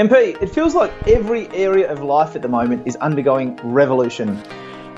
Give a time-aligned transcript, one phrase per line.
[0.00, 4.42] MP, it feels like every area of life at the moment is undergoing revolution.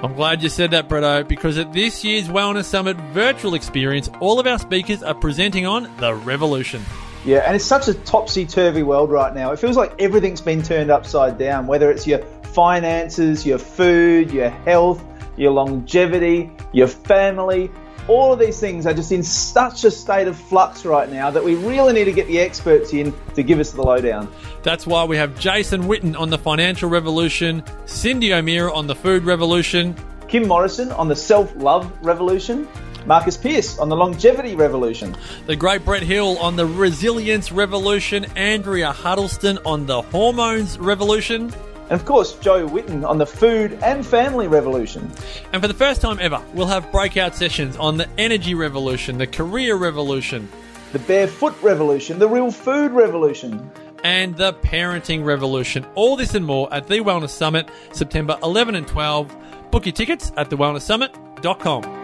[0.01, 4.39] I'm glad you said that, Bretto, because at this year's Wellness Summit virtual experience, all
[4.39, 6.85] of our speakers are presenting on the revolution.
[7.25, 9.51] Yeah, and it's such a topsy turvy world right now.
[9.51, 12.21] It feels like everything's been turned upside down, whether it's your
[12.53, 15.05] finances, your food, your health,
[15.37, 17.73] your longevity, your family.
[18.09, 21.43] All of these things are just in such a state of flux right now that
[21.43, 24.29] we really need to get the experts in to give us the lowdown.
[24.63, 29.25] That's why we have Jason Witten on the financial revolution, Cyndi O'Meara on the food
[29.25, 29.95] revolution,
[30.27, 32.67] Kim Morrison on the self love revolution,
[33.07, 35.15] Marcus Pearce on the longevity revolution,
[35.47, 41.53] the great Brett Hill on the resilience revolution, Andrea Huddleston on the hormones revolution.
[41.91, 45.11] And of course, Jo Whitton on the food and family revolution.
[45.53, 49.27] And for the first time ever, we'll have breakout sessions on the energy revolution, the
[49.27, 50.49] career revolution,
[50.93, 53.71] the barefoot revolution, the real food revolution,
[54.05, 55.87] and the parenting revolution.
[55.95, 59.37] All this and more at the Wellness Summit, September 11 and 12.
[59.71, 62.03] Book your tickets at thewellnesssummit.com.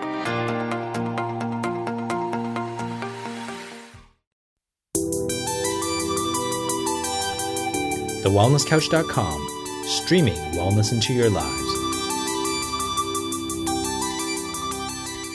[8.25, 9.58] TheWellnessCouch.com
[9.89, 11.63] streaming wellness into your lives.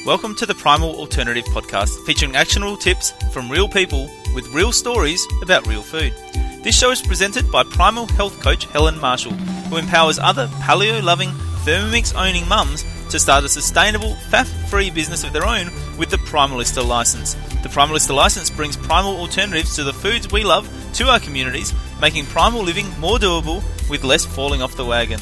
[0.05, 5.25] Welcome to the Primal Alternative Podcast, featuring actionable tips from real people with real stories
[5.41, 6.13] about real food.
[6.61, 11.29] This show is presented by Primal Health Coach Helen Marshall, who empowers other paleo loving,
[11.65, 15.69] Thermomix owning mums to start a sustainable, faff free business of their own
[15.99, 17.35] with the Primalista license.
[17.61, 22.25] The Primalista license brings primal alternatives to the foods we love to our communities, making
[22.25, 25.19] primal living more doable with less falling off the wagon.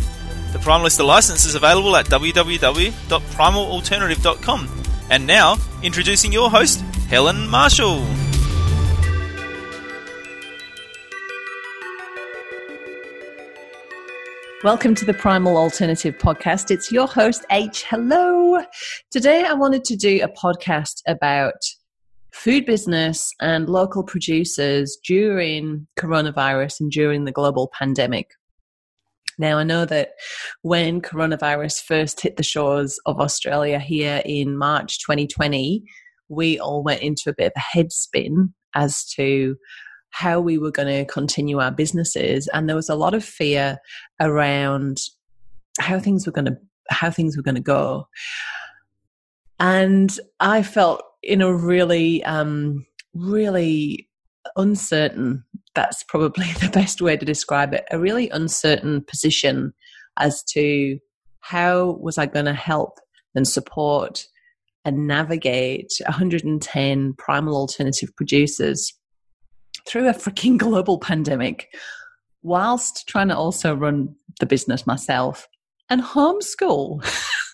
[0.54, 4.70] The Primalista license is available at www.primalalternative.com.
[5.10, 8.06] And now, introducing your host, Helen Marshall.
[14.64, 16.70] Welcome to the Primal Alternative Podcast.
[16.70, 17.84] It's your host, H.
[17.90, 18.64] Hello.
[19.10, 21.56] Today, I wanted to do a podcast about
[22.32, 28.30] food business and local producers during coronavirus and during the global pandemic.
[29.40, 30.10] Now, I know that
[30.62, 35.84] when coronavirus first hit the shores of Australia here in March 2020,
[36.30, 39.58] we all went into a bit of a head spin as to
[40.12, 43.78] how we were going to continue our businesses and there was a lot of fear
[44.20, 44.98] around
[45.80, 46.58] how things were going to
[46.90, 48.08] how things were going to go.
[49.60, 54.10] And i felt in a really um really
[54.56, 55.44] uncertain
[55.76, 59.74] that's probably the best way to describe it a really uncertain position
[60.18, 61.00] as to
[61.40, 63.00] how was i going to help
[63.36, 64.26] and support
[64.84, 68.94] and navigate 110 primal alternative producers
[69.88, 71.68] through a freaking global pandemic
[72.44, 75.48] whilst trying to also run the business myself
[75.90, 77.06] and homeschool.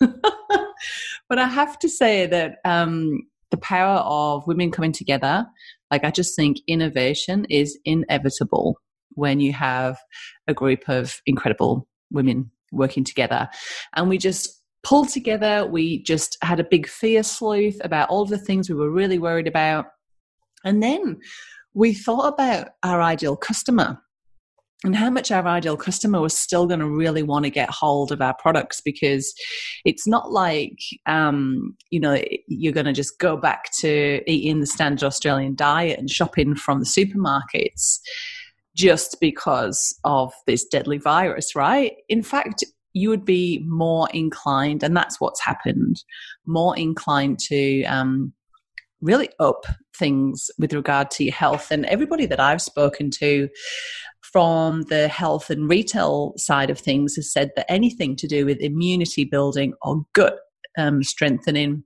[1.28, 5.46] but I have to say that um, the power of women coming together,
[5.90, 9.98] like I just think innovation is inevitable when you have
[10.46, 13.48] a group of incredible women working together.
[13.94, 15.66] And we just pulled together.
[15.66, 19.48] We just had a big fear sleuth about all the things we were really worried
[19.48, 19.86] about.
[20.64, 21.18] And then
[21.74, 23.98] we thought about our ideal customer
[24.84, 28.12] and how much our ideal customer was still going to really want to get hold
[28.12, 29.34] of our products because
[29.84, 34.66] it's not like um, you know you're going to just go back to eating the
[34.66, 37.98] standard australian diet and shopping from the supermarkets
[38.76, 41.94] just because of this deadly virus right?
[42.08, 42.64] In fact
[42.94, 46.02] you would be more inclined and that's what's happened
[46.46, 48.32] more inclined to um,
[49.00, 49.66] really up
[49.98, 51.70] things with regard to your health.
[51.70, 53.48] And everybody that I've spoken to
[54.20, 58.60] from the health and retail side of things has said that anything to do with
[58.60, 60.38] immunity building or gut
[60.76, 61.82] um, strengthening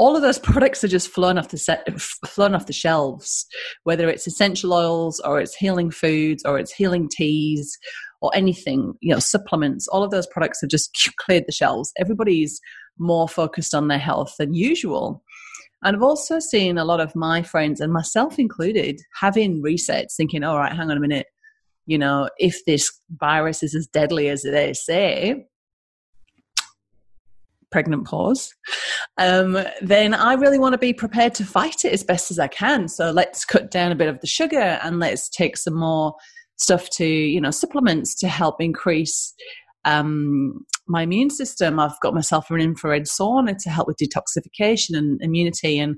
[0.00, 3.46] all of those products are just flown off the set, flown off the shelves.
[3.84, 7.78] Whether it's essential oils or it's healing foods or it's healing teas
[8.22, 9.86] or anything, you know, supplements.
[9.88, 11.92] All of those products have just cleared the shelves.
[11.98, 12.60] Everybody's
[12.98, 15.22] more focused on their health than usual.
[15.82, 20.44] And I've also seen a lot of my friends, and myself included, having resets, thinking,
[20.44, 21.26] all right, hang on a minute,
[21.86, 25.46] you know, if this virus is as deadly as they say,
[27.70, 28.54] pregnant pause,
[29.16, 32.48] um, then I really want to be prepared to fight it as best as I
[32.48, 32.88] can.
[32.88, 36.14] So let's cut down a bit of the sugar and let's take some more
[36.56, 39.34] stuff to, you know, supplements to help increase
[39.84, 41.78] um, my immune system.
[41.78, 45.96] I've got myself an infrared sauna to help with detoxification and immunity and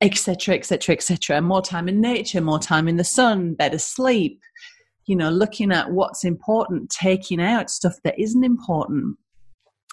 [0.00, 4.40] etc etc etc more time in nature more time in the sun better sleep
[5.06, 9.16] you know, looking at what's important, taking out stuff that isn't important,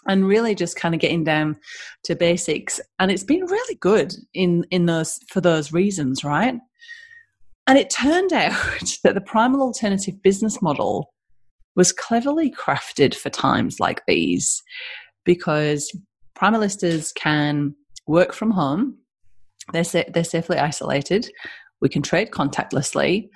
[0.08, 1.58] and really just kind of getting down
[2.06, 2.80] to basics.
[3.00, 6.56] And it's been really good in in those for those reasons, right?
[7.68, 11.14] And it turned out that the primal alternative business model
[11.76, 14.62] was cleverly crafted for times like these
[15.24, 15.96] because
[16.38, 17.76] primalistas can
[18.08, 18.98] work from home.
[19.72, 21.30] They're, sa- they're safely isolated.
[21.82, 23.30] We can trade contactlessly.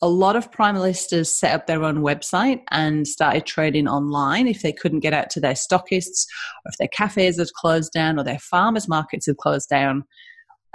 [0.00, 4.72] A lot of primalistas set up their own website and started trading online if they
[4.72, 6.26] couldn't get out to their stockists,
[6.64, 10.04] or if their cafes had closed down, or their farmers markets had closed down.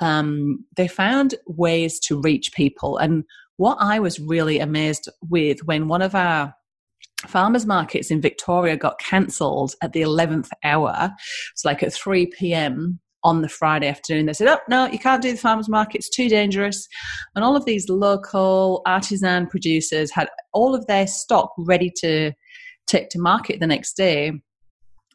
[0.01, 2.97] Um, they found ways to reach people.
[2.97, 3.25] And
[3.57, 6.53] what I was really amazed with when one of our
[7.25, 11.11] farmers markets in Victoria got cancelled at the 11th hour.
[11.53, 12.99] It's like at 3 p.m.
[13.23, 14.27] on the Friday afternoon.
[14.27, 15.97] They said, oh, no, you can't do the farmers market.
[15.97, 16.87] It's too dangerous.
[17.35, 22.33] And all of these local artisan producers had all of their stock ready to
[22.85, 24.31] take to market the next day.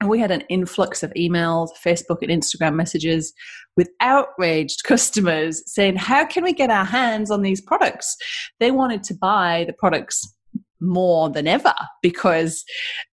[0.00, 3.32] And we had an influx of emails, Facebook, and Instagram messages
[3.76, 8.16] with outraged customers saying, How can we get our hands on these products?
[8.58, 10.34] They wanted to buy the products
[10.82, 12.64] more than ever because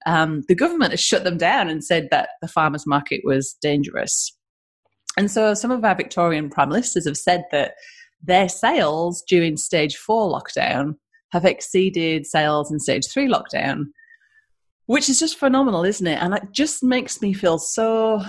[0.06, 4.36] um, the government has shut them down and said that the farmers market was dangerous.
[5.18, 7.74] And so some of our Victorian primalistas have said that
[8.21, 10.95] their sales during stage four lockdown
[11.31, 13.86] have exceeded sales in stage three lockdown,
[14.88, 16.21] which is just phenomenal, isn't it?
[16.21, 18.21] And it just makes me feel so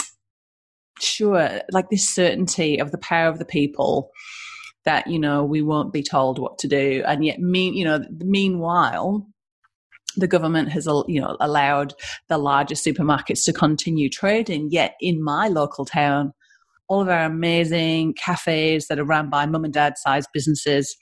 [1.00, 4.10] sure, like this certainty of the power of the people
[4.84, 7.02] that you know we won't be told what to do.
[7.06, 9.26] And yet mean you know meanwhile
[10.16, 11.94] the government has you know allowed
[12.28, 14.68] the largest supermarkets to continue trading.
[14.70, 16.32] Yet in my local town
[16.88, 20.96] all of our amazing cafes that are run by mum and dad sized businesses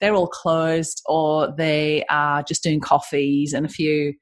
[0.00, 4.12] they're all closed or they are just doing coffees and a few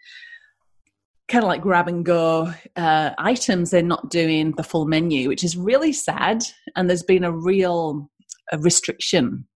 [1.29, 5.43] kind of like grab and go uh, items they're not doing the full menu which
[5.43, 6.45] is really sad.
[6.77, 8.11] And there's been a real
[8.53, 9.47] a restriction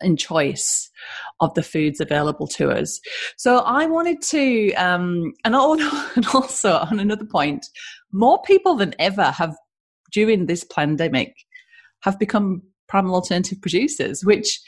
[0.00, 0.90] in choice
[1.40, 3.00] of the foods available to us.
[3.36, 5.54] So I wanted to, um, and,
[6.34, 7.66] also on another point,
[8.12, 9.54] more people than ever have
[10.12, 11.34] during this pandemic
[12.02, 14.60] have become primal alternative producers, which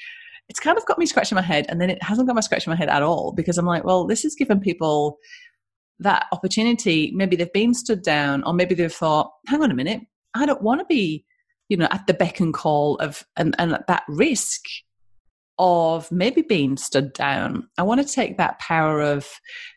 [0.49, 2.71] it's kind of got me scratching my head, and then it hasn't got me scratching
[2.71, 5.19] my head at all because I'm like, well, this has given people
[6.01, 7.13] that opportunity.
[7.15, 10.01] Maybe they've been stood down, or maybe they've thought, hang on a minute,
[10.35, 11.25] I don't want to be
[11.69, 14.63] you know, at the beck and call of and, and at that risk
[15.59, 17.69] of maybe being stood down.
[17.77, 19.29] I want to take that power of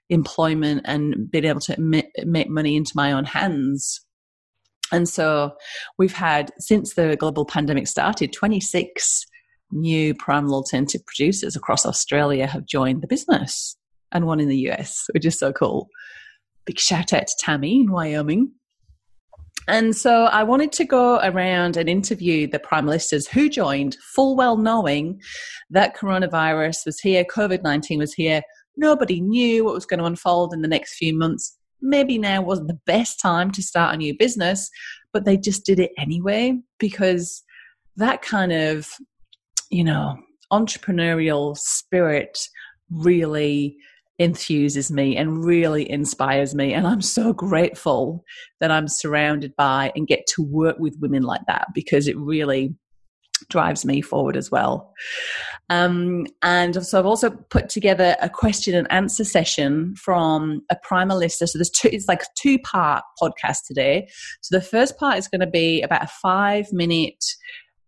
[0.10, 4.00] employment and being able to make money into my own hands.
[4.92, 5.54] And so
[5.98, 9.26] we've had, since the global pandemic started, 26
[9.72, 13.76] new primal alternative producers across Australia have joined the business
[14.12, 15.88] and one in the US, which is so cool.
[16.66, 18.52] Big shout out to Tammy in Wyoming.
[19.72, 24.58] And so I wanted to go around and interview the primalistas who joined, full well
[24.58, 25.22] knowing
[25.70, 28.42] that coronavirus was here, COVID 19 was here.
[28.76, 31.58] Nobody knew what was going to unfold in the next few months.
[31.82, 34.70] Maybe now wasn't the best time to start a new business,
[35.14, 37.42] but they just did it anyway because
[37.96, 38.90] that kind of,
[39.70, 40.18] you know,
[40.52, 42.38] entrepreneurial spirit
[42.90, 43.78] really
[44.22, 46.74] enthuses me and really inspires me.
[46.74, 48.24] And I'm so grateful
[48.60, 52.76] that I'm surrounded by and get to work with women like that because it really
[53.50, 54.94] drives me forward as well.
[55.70, 61.48] Um, and so I've also put together a question and answer session from a primalista.
[61.48, 64.08] So there's two, it's like a two part podcast today.
[64.42, 67.24] So the first part is going to be about a five minute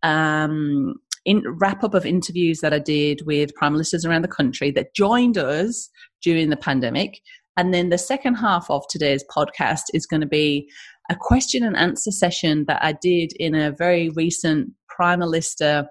[0.01, 4.71] um, in, wrap up of interviews that I did with prime primalistas around the country
[4.71, 5.89] that joined us
[6.23, 7.19] during the pandemic.
[7.57, 10.69] And then the second half of today's podcast is going to be
[11.11, 15.85] a question and answer session that I did in a very recent Primalista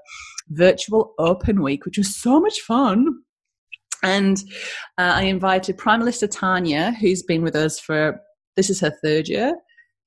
[0.49, 3.07] virtual open week, which was so much fun.
[4.03, 4.39] And
[4.99, 8.21] uh, I invited Primalista Tanya, who's been with us for
[8.57, 9.55] this is her third year,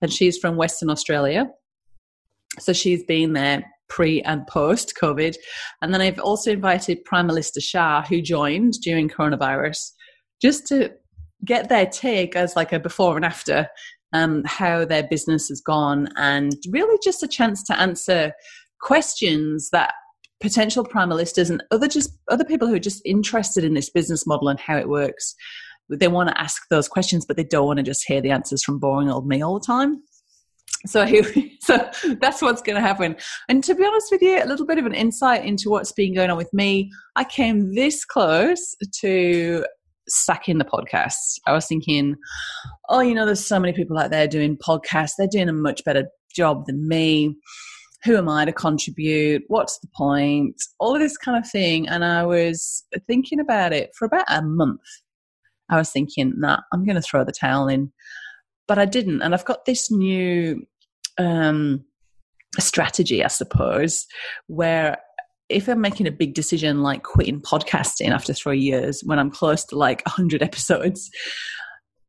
[0.02, 1.48] and she's from Western Australia.
[2.60, 5.36] So she's been there pre and post COVID.
[5.82, 9.92] And then I've also invited Primalista Shah, who joined during coronavirus,
[10.42, 10.92] just to
[11.44, 13.68] get their take as like a before and after
[14.14, 18.32] um, how their business has gone and really just a chance to answer
[18.80, 19.94] questions that
[20.42, 24.50] potential primalistas and other just other people who are just interested in this business model
[24.50, 25.36] and how it works
[25.90, 28.64] they want to ask those questions but they don't want to just hear the answers
[28.64, 30.02] from boring old me all the time
[30.86, 31.06] so
[31.62, 31.90] so
[32.20, 33.16] that's what's going to happen.
[33.50, 36.14] And to be honest with you, a little bit of an insight into what's been
[36.14, 36.92] going on with me.
[37.16, 39.66] I came this close to
[40.08, 41.40] sucking the podcasts.
[41.48, 42.16] I was thinking,
[42.90, 45.14] oh, you know, there's so many people out there doing podcasts.
[45.18, 47.36] They're doing a much better job than me.
[48.04, 49.44] Who am I to contribute?
[49.48, 50.56] What's the point?
[50.80, 51.88] All of this kind of thing.
[51.88, 54.82] And I was thinking about it for about a month.
[55.70, 57.92] I was thinking, nah, I'm going to throw the towel in.
[58.68, 59.22] But I didn't.
[59.22, 60.66] And I've got this new
[61.18, 61.84] um,
[62.60, 64.06] strategy, I suppose,
[64.48, 64.98] where
[65.50, 69.64] if I'm making a big decision like quitting podcasting after three years when I'm close
[69.66, 71.10] to like 100 episodes,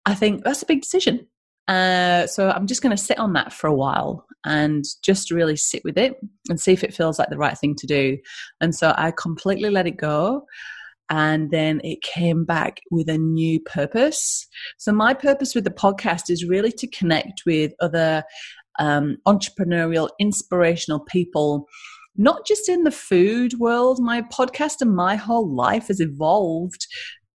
[0.04, 1.26] I think that's a big decision.
[1.68, 5.56] Uh, so I'm just going to sit on that for a while and just really
[5.56, 6.14] sit with it
[6.48, 8.18] and see if it feels like the right thing to do.
[8.60, 10.46] And so I completely let it go.
[11.10, 14.46] And then it came back with a new purpose.
[14.76, 18.24] So, my purpose with the podcast is really to connect with other
[18.80, 21.68] um, entrepreneurial, inspirational people
[22.16, 23.98] not just in the food world.
[24.00, 26.86] My podcast and my whole life has evolved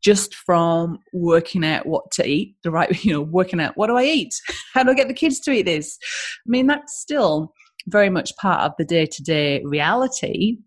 [0.01, 3.97] just from working out what to eat, the right, you know, working out what do
[3.97, 4.33] I eat?
[4.73, 5.97] How do I get the kids to eat this?
[6.45, 7.53] I mean, that's still
[7.87, 10.57] very much part of the day to day reality,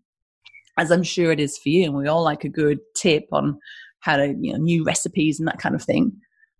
[0.78, 1.84] as I'm sure it is for you.
[1.84, 3.58] And we all like a good tip on
[4.00, 6.12] how to, you know, new recipes and that kind of thing.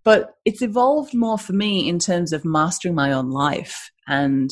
[0.05, 4.51] But it's evolved more for me in terms of mastering my own life and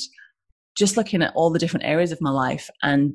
[0.76, 3.14] just looking at all the different areas of my life and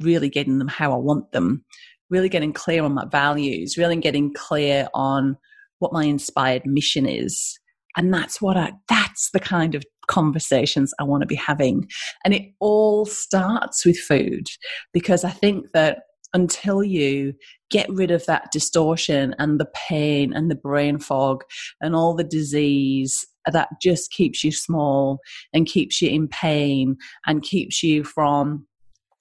[0.00, 1.64] really getting them how I want them,
[2.10, 5.36] really getting clear on my values, really getting clear on
[5.78, 7.58] what my inspired mission is.
[7.96, 11.88] And that's what I, that's the kind of conversations I want to be having.
[12.24, 14.48] And it all starts with food
[14.92, 16.00] because I think that
[16.32, 17.34] until you
[17.70, 21.44] get rid of that distortion and the pain and the brain fog
[21.80, 25.20] and all the disease that just keeps you small
[25.52, 26.96] and keeps you in pain
[27.26, 28.66] and keeps you from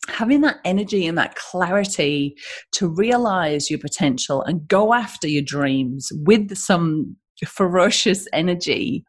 [0.10, 2.36] having that energy and that clarity
[2.74, 7.15] to realize your potential and go after your dreams with some
[7.46, 9.03] ferocious energy.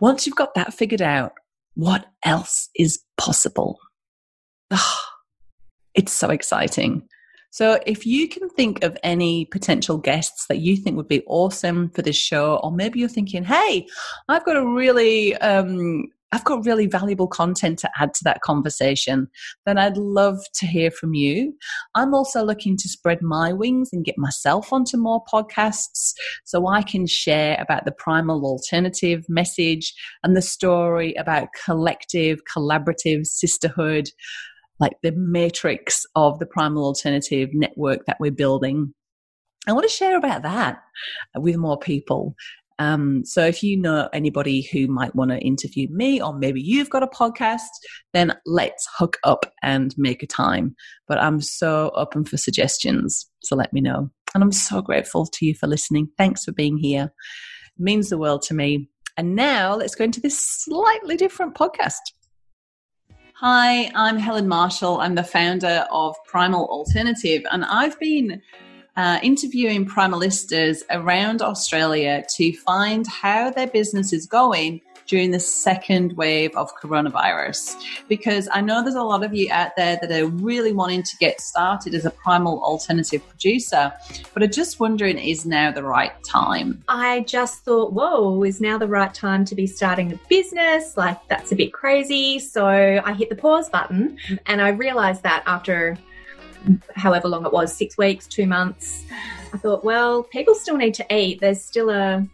[0.00, 1.32] Once you've got that figured out,
[1.74, 3.78] what else is possible?
[4.70, 5.00] Oh,
[5.94, 7.08] it's so exciting.
[7.50, 11.90] So, if you can think of any potential guests that you think would be awesome
[11.90, 13.86] for this show, or maybe you're thinking, hey,
[14.28, 19.28] I've got a really um, I've got really valuable content to add to that conversation,
[19.66, 21.54] then I'd love to hear from you.
[21.96, 26.12] I'm also looking to spread my wings and get myself onto more podcasts
[26.44, 29.92] so I can share about the primal alternative message
[30.22, 34.08] and the story about collective, collaborative sisterhood
[34.80, 38.92] like the matrix of the primal alternative network that we're building.
[39.68, 40.82] I want to share about that
[41.36, 42.34] with more people.
[42.80, 46.88] Um, so if you know anybody who might want to interview me, or maybe you've
[46.88, 47.68] got a podcast,
[48.14, 50.74] then let's hook up and make a time.
[51.06, 53.28] But I'm so open for suggestions.
[53.42, 54.10] So let me know.
[54.34, 56.08] And I'm so grateful to you for listening.
[56.16, 57.12] Thanks for being here.
[57.76, 58.88] It means the world to me.
[59.18, 61.98] And now let's go into this slightly different podcast.
[63.42, 65.00] Hi, I'm Helen Marshall.
[65.00, 68.42] I'm the founder of Primal Alternative, and I've been
[68.98, 76.12] uh, interviewing primalistas around Australia to find how their business is going during the second
[76.16, 77.74] wave of coronavirus.
[78.08, 81.16] Because I know there's a lot of you out there that are really wanting to
[81.16, 83.92] get started as a primal alternative producer,
[84.32, 86.84] but are just wondering is now the right time?
[86.86, 90.96] I just thought, whoa, is now the right time to be starting a business?
[90.96, 92.38] Like, that's a bit crazy.
[92.38, 95.98] So I hit the pause button and I realized that after
[96.94, 99.04] however long it was six weeks, two months.
[99.52, 101.40] I thought, well, people still need to eat.
[101.40, 102.24] There's still a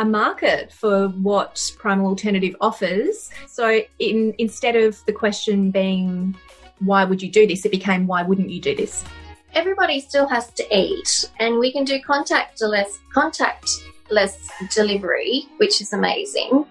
[0.00, 3.30] a market for what Primal Alternative offers.
[3.46, 6.34] So in, instead of the question being,
[6.78, 7.66] why would you do this?
[7.66, 9.04] It became, why wouldn't you do this?
[9.52, 16.64] Everybody still has to eat, and we can do contactless, contactless delivery, which is amazing.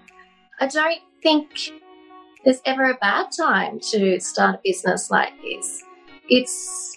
[0.58, 1.70] I don't think
[2.44, 5.84] there's ever a bad time to start a business like this.
[6.28, 6.96] It's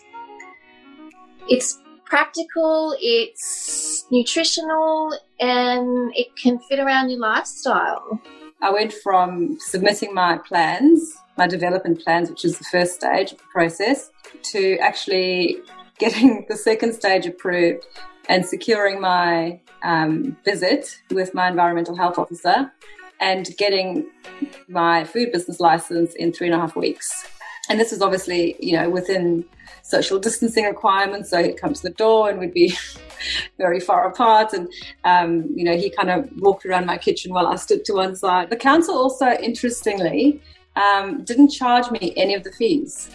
[1.49, 1.82] it's
[2.13, 8.22] practical, it's nutritional, and it can fit around your lifestyle.
[8.62, 13.39] I went from submitting my plans, my development plans, which is the first stage of
[13.39, 14.12] the process,
[14.51, 15.58] to actually
[15.98, 17.84] getting the second stage approved
[18.29, 22.72] and securing my um, visit with my environmental health officer
[23.22, 24.08] and getting
[24.67, 27.27] my food business license in three and a half weeks.
[27.70, 29.46] and this was obviously, you know, within
[29.83, 31.29] social distancing requirements.
[31.29, 32.75] So he'd come to the door and we'd be
[33.57, 34.53] very far apart.
[34.53, 34.67] And,
[35.03, 38.15] um, you know, he kind of walked around my kitchen while I stood to one
[38.15, 38.49] side.
[38.49, 40.41] The council also, interestingly,
[40.75, 43.11] um, didn't charge me any of the fees.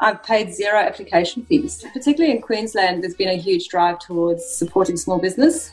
[0.00, 1.84] I've paid zero application fees.
[1.92, 5.72] Particularly in Queensland, there's been a huge drive towards supporting small business.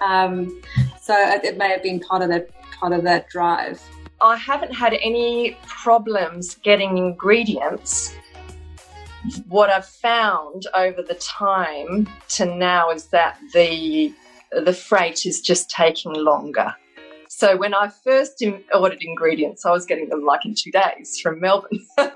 [0.00, 0.60] Um,
[1.00, 3.80] so it may have been part of that part of that drive.
[4.20, 8.12] I haven't had any problems getting ingredients.
[9.48, 14.12] What I've found over the time to now is that the
[14.50, 16.74] the freight is just taking longer.
[17.28, 21.40] So when I first ordered ingredients, I was getting them like in two days from
[21.40, 22.10] Melbourne, and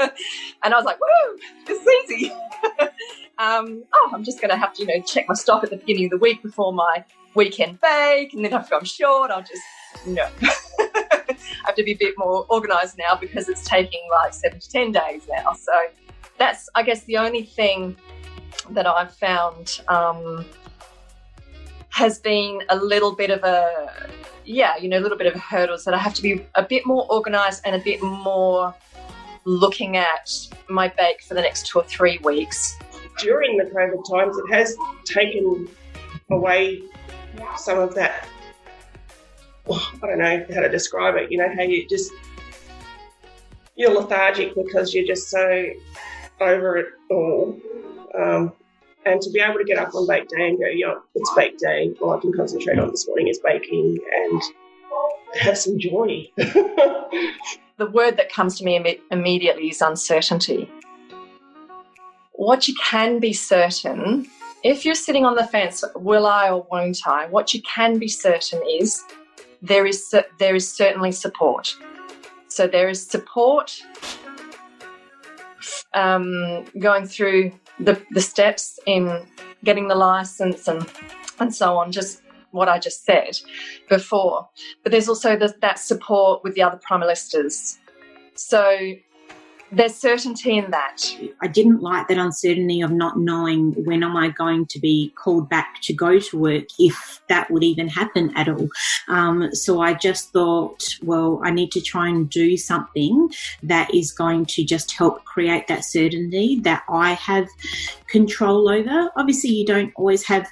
[0.62, 2.32] I was like, "Woo, this is easy."
[3.38, 5.76] um, oh, I'm just going to have to, you know, check my stock at the
[5.76, 9.62] beginning of the week before my weekend bake, and then if I'm short, I'll just
[10.06, 10.28] no.
[10.78, 14.70] I have to be a bit more organised now because it's taking like seven to
[14.70, 15.54] ten days now.
[15.54, 15.72] So
[16.38, 17.96] that's, I guess, the only thing
[18.70, 20.44] that I've found um,
[21.90, 24.10] has been a little bit of a,
[24.44, 26.86] yeah, you know, a little bit of hurdles that I have to be a bit
[26.86, 28.74] more organised and a bit more
[29.44, 30.30] looking at
[30.68, 32.76] my bake for the next two or three weeks.
[33.18, 35.68] During the COVID times, it has taken
[36.30, 36.82] away
[37.56, 38.28] some of that
[39.70, 41.30] I don't know how to describe it.
[41.30, 42.12] You know, how you just
[43.74, 45.66] you're lethargic because you're just so
[46.40, 47.58] over it all.
[48.14, 48.52] Um,
[49.04, 51.58] and to be able to get up on bake day and go, yeah, it's bake
[51.58, 51.94] day.
[52.00, 54.42] All I can concentrate on this morning is baking and
[55.40, 56.28] have some joy.
[56.36, 60.68] the word that comes to me Im- immediately is uncertainty.
[62.32, 64.26] What you can be certain,
[64.62, 67.26] if you're sitting on the fence, will I or won't I?
[67.26, 69.02] What you can be certain is
[69.62, 71.76] there is there is certainly support.
[72.48, 73.82] So there is support
[75.96, 79.26] um, going through the, the steps in
[79.64, 80.86] getting the license and
[81.40, 81.90] and so on.
[81.90, 82.22] Just
[82.52, 83.38] what I just said
[83.88, 84.48] before.
[84.82, 87.78] But there's also the, that support with the other primalistas.
[88.34, 88.94] So
[89.72, 91.02] there's certainty in that.
[91.40, 95.48] I didn't like that uncertainty of not knowing when am I going to be called
[95.48, 98.68] back to go to work, if that would even happen at all.
[99.08, 103.30] Um, so I just thought, well, I need to try and do something
[103.62, 107.48] that is going to just help create that certainty that I have
[108.08, 109.10] control over.
[109.16, 110.46] Obviously, you don't always have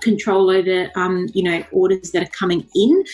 [0.00, 3.04] control over, um, you know, orders that are coming in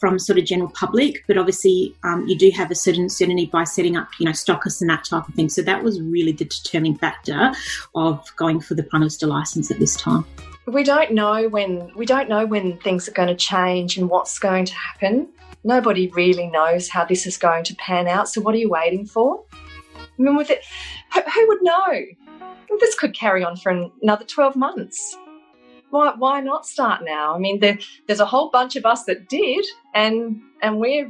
[0.00, 1.24] from sort of general public.
[1.26, 4.80] But obviously, um, you do have a certain certainty by setting up, you know, stockists
[4.80, 5.48] and that type of thing.
[5.48, 7.52] So that was really the determining factor
[7.94, 10.24] of going for the Primalista license at this time.
[10.66, 14.38] We don't know when we don't know when things are going to change and what's
[14.38, 15.28] going to happen.
[15.62, 18.28] Nobody really knows how this is going to pan out.
[18.28, 19.44] So what are you waiting for?
[19.54, 20.64] I mean, with it,
[21.12, 22.02] who would know?
[22.80, 23.70] This could carry on for
[24.02, 25.16] another 12 months
[25.94, 27.34] why why not start now?
[27.34, 31.08] I mean, there, there's a whole bunch of us that did, and and we're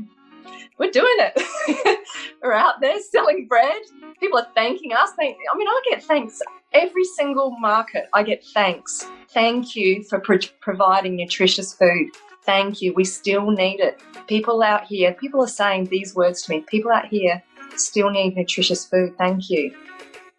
[0.79, 1.99] we're doing it.
[2.42, 3.81] we're out there selling bread.
[4.20, 5.11] People are thanking us.
[5.18, 6.40] Thank, I mean, I get thanks
[6.73, 8.05] every single market.
[8.12, 9.07] I get thanks.
[9.31, 12.11] Thank you for pro- providing nutritious food.
[12.42, 12.92] Thank you.
[12.92, 14.03] We still need it.
[14.27, 16.61] People out here, people are saying these words to me.
[16.61, 17.42] People out here
[17.77, 19.16] still need nutritious food.
[19.16, 19.75] Thank you.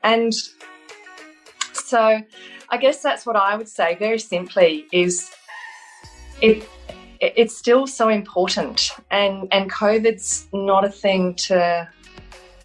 [0.04, 0.34] And
[1.86, 2.20] so
[2.70, 5.32] I guess that's what I would say very simply is
[6.42, 6.68] it
[7.22, 11.88] it's still so important and and COVID's not a thing to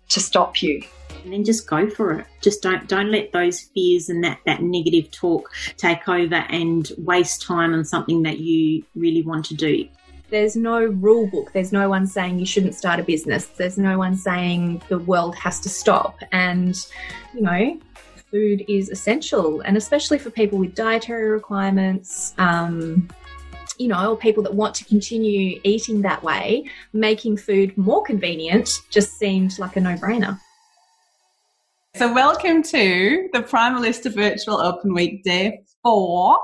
[0.09, 0.83] to stop you.
[1.23, 2.27] And then just go for it.
[2.41, 7.43] Just don't don't let those fears and that, that negative talk take over and waste
[7.43, 9.87] time on something that you really want to do.
[10.31, 11.53] There's no rule book.
[11.53, 13.47] There's no one saying you shouldn't start a business.
[13.47, 16.21] There's no one saying the world has to stop.
[16.31, 16.77] And,
[17.35, 17.81] you know,
[18.31, 22.35] food is essential, and especially for people with dietary requirements.
[22.39, 23.09] Um,
[23.79, 28.71] you know, or people that want to continue eating that way, making food more convenient
[28.91, 30.39] just seemed like a no brainer.
[31.97, 36.39] So, welcome to the Primalista Virtual Open Week Day 4.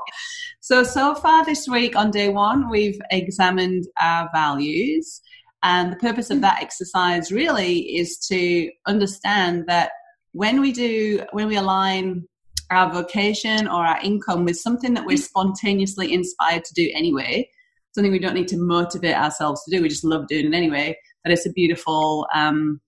[0.61, 5.21] So, so far this week on day one, we've examined our values.
[5.63, 9.91] And the purpose of that exercise really is to understand that
[10.37, 12.23] when we do when we align
[12.69, 17.49] our vocation or our income with something that we're spontaneously inspired to do anyway
[17.95, 20.95] something we don't need to motivate ourselves to do we just love doing it anyway
[21.23, 22.79] that it's a beautiful um,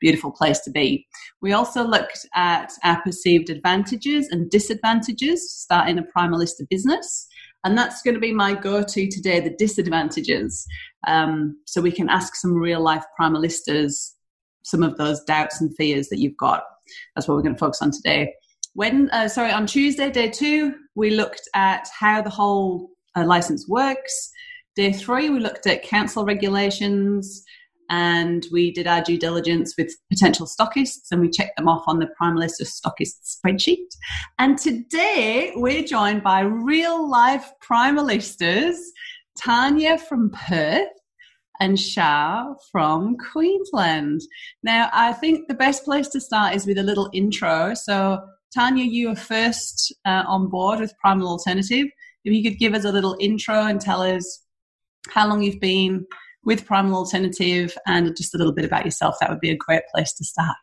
[0.00, 1.06] beautiful place to be
[1.42, 7.26] we also looked at our perceived advantages and disadvantages starting a primalista business
[7.64, 10.66] and that's going to be my go-to today the disadvantages
[11.06, 14.12] um, so we can ask some real life primalistas
[14.68, 16.62] some of those doubts and fears that you've got.
[17.14, 18.34] That's what we're going to focus on today.
[18.74, 23.66] When, uh, sorry, on Tuesday, day two, we looked at how the whole uh, license
[23.68, 24.30] works.
[24.76, 27.44] Day three, we looked at council regulations
[27.90, 31.98] and we did our due diligence with potential stockists and we checked them off on
[31.98, 33.88] the Primalista stockists spreadsheet.
[34.38, 38.76] And today we're joined by real life primalistas,
[39.38, 40.88] Tanya from Perth
[41.60, 44.20] and Shah from Queensland.
[44.62, 47.74] Now, I think the best place to start is with a little intro.
[47.74, 48.20] So,
[48.54, 51.86] Tanya, you were first uh, on board with Primal Alternative.
[52.24, 54.44] If you could give us a little intro and tell us
[55.10, 56.06] how long you've been
[56.44, 59.82] with Primal Alternative and just a little bit about yourself, that would be a great
[59.92, 60.56] place to start.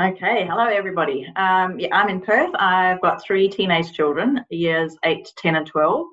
[0.00, 1.26] Okay, hello everybody.
[1.36, 2.50] Um, yeah, I'm in Perth.
[2.54, 6.06] I've got three teenage children, years 8, 10, and 12.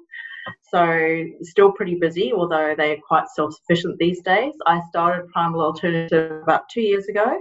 [0.71, 4.54] So still pretty busy, although they're quite self-sufficient these days.
[4.65, 7.39] I started Primal Alternative about two years ago.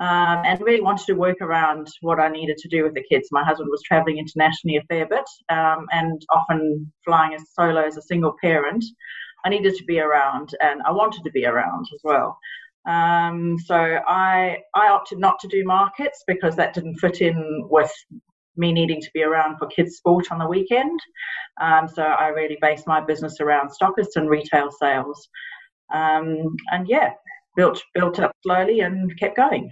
[0.00, 3.30] Um, and really wanted to work around what I needed to do with the kids.
[3.32, 7.96] My husband was traveling internationally a fair bit um, and often flying as solo as
[7.96, 8.84] a single parent.
[9.44, 12.38] I needed to be around and I wanted to be around as well.
[12.88, 17.92] Um, so I I opted not to do markets because that didn't fit in with
[18.58, 20.98] me needing to be around for kids' sport on the weekend.
[21.60, 25.28] Um, so I really based my business around stockists and retail sales.
[25.92, 27.12] Um, and yeah,
[27.56, 29.70] built built up slowly and kept going.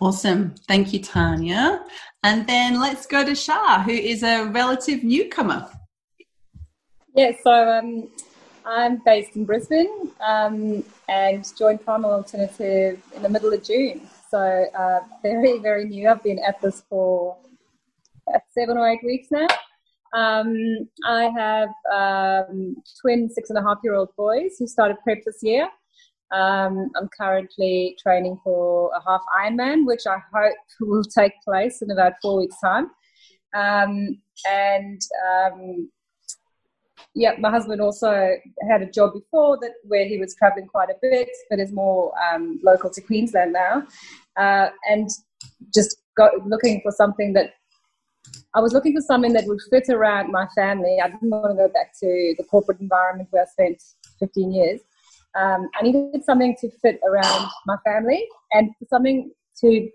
[0.00, 0.54] Awesome.
[0.68, 1.84] Thank you, Tanya.
[2.22, 5.68] And then let's go to Shah, who is a relative newcomer.
[7.14, 8.08] Yeah, so um,
[8.66, 14.02] I'm based in Brisbane um, and joined Primal Alternative in the middle of June.
[14.30, 16.08] So uh, very, very new.
[16.08, 17.36] I've been at this for
[18.56, 19.46] seven or eight weeks now.
[20.14, 25.18] Um, I have um, twin six and a half year old boys who started prep
[25.24, 25.68] this year.
[26.32, 31.90] Um, I'm currently training for a half Ironman, which I hope will take place in
[31.90, 32.90] about four weeks' time.
[33.54, 35.00] Um, and
[37.14, 38.36] yeah, my husband also
[38.68, 42.12] had a job before that where he was traveling quite a bit, but is more
[42.22, 43.82] um, local to Queensland now,
[44.36, 45.08] uh, and
[45.74, 47.54] just got looking for something that
[48.54, 50.98] I was looking for something that would fit around my family.
[51.02, 53.82] I didn't want to go back to the corporate environment where I spent
[54.18, 54.80] 15 years.
[55.34, 59.30] Um, I needed something to fit around my family and something
[59.60, 59.90] to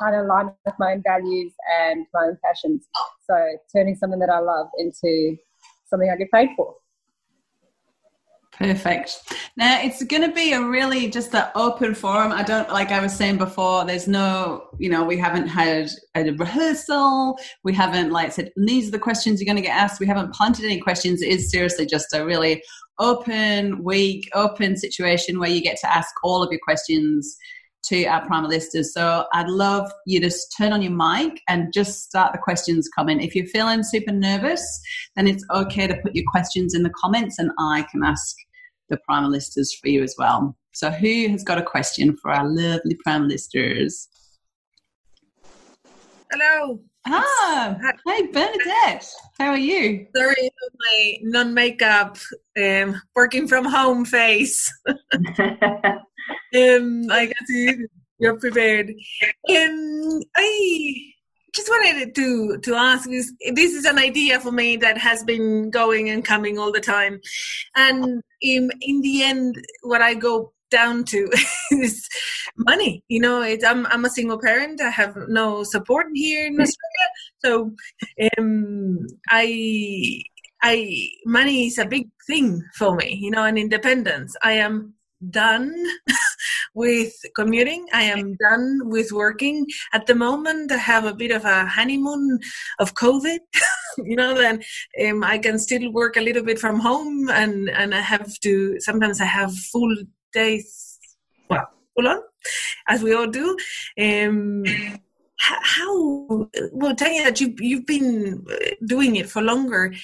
[0.00, 2.88] kind of line with my own values and my own passions.
[3.24, 5.36] So turning something that I love into
[5.90, 6.74] something I get paid for.
[8.60, 9.16] Perfect.
[9.56, 12.30] Now it's going to be a really just an open forum.
[12.30, 13.86] I don't like I was saying before.
[13.86, 17.38] There's no, you know, we haven't had a rehearsal.
[17.64, 19.98] We haven't like said these are the questions you're going to get asked.
[19.98, 21.22] We haven't planted any questions.
[21.22, 22.62] It is seriously just a really
[22.98, 27.38] open week, open situation where you get to ask all of your questions
[27.84, 28.86] to our primalistas.
[28.86, 33.20] So I'd love you to turn on your mic and just start the questions coming.
[33.20, 34.62] If you're feeling super nervous,
[35.16, 38.36] then it's okay to put your questions in the comments and I can ask
[38.88, 40.56] the primalistas for you as well.
[40.72, 44.08] So who has got a question for our lovely primalistas?
[46.30, 46.80] Hello.
[47.06, 49.10] Ah, hi Bernadette.
[49.38, 50.06] How are you?
[50.14, 52.18] Sorry my non-makeup,
[52.62, 54.72] um, working from home face.
[56.54, 57.88] um, I got to
[58.20, 58.90] you're prepared.
[59.48, 60.94] Um, I
[61.54, 63.32] just wanted to to ask this.
[63.54, 67.20] This is an idea for me that has been going and coming all the time,
[67.74, 71.28] and in in the end, what I go down to
[71.72, 72.06] is
[72.56, 73.02] money.
[73.08, 74.80] You know, it, I'm I'm a single parent.
[74.82, 77.08] I have no support here in Australia,
[77.44, 77.72] so
[78.38, 80.22] um, I
[80.62, 83.18] I money is a big thing for me.
[83.20, 84.36] You know, and independence.
[84.42, 84.94] I am
[85.28, 85.74] done
[86.74, 87.86] with commuting.
[87.92, 89.66] I am done with working.
[89.92, 92.38] At the moment, I have a bit of a honeymoon
[92.78, 93.38] of COVID.
[93.98, 94.62] you know, then
[95.04, 98.80] um, I can still work a little bit from home, and and I have to.
[98.80, 99.94] Sometimes I have full
[100.32, 100.98] days.
[101.48, 102.22] Well, full on,
[102.88, 103.56] as we all do.
[104.00, 104.64] Um,
[105.40, 108.44] how well Tanya that you you've been
[108.84, 109.94] doing it for longer.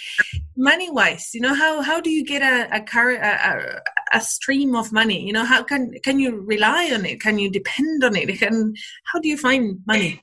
[0.56, 4.74] Money wise you know how how do you get a a, car, a a stream
[4.74, 5.26] of money?
[5.26, 7.20] You know how can can you rely on it?
[7.20, 8.38] Can you depend on it?
[8.38, 8.74] Can
[9.12, 10.22] how do you find money?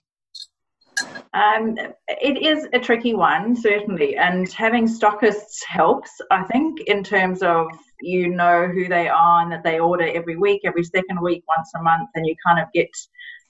[1.34, 6.12] Um, it is a tricky one, certainly, and having stockists helps.
[6.30, 7.68] I think in terms of
[8.02, 11.72] you know who they are and that they order every week, every second week, once
[11.76, 12.90] a month, and you kind of get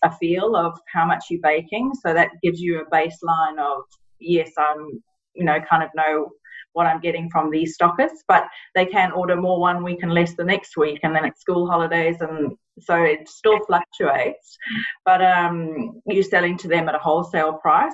[0.04, 1.94] a feel of how much you're baking.
[2.06, 3.84] So that gives you a baseline of
[4.20, 6.30] yes, I'm you know kind of know
[6.74, 10.34] what I'm getting from these stockists, but they can order more one week and less
[10.36, 14.58] the next week, and then it's school holidays, and so it still fluctuates.
[15.06, 17.94] But um, you're selling to them at a wholesale price,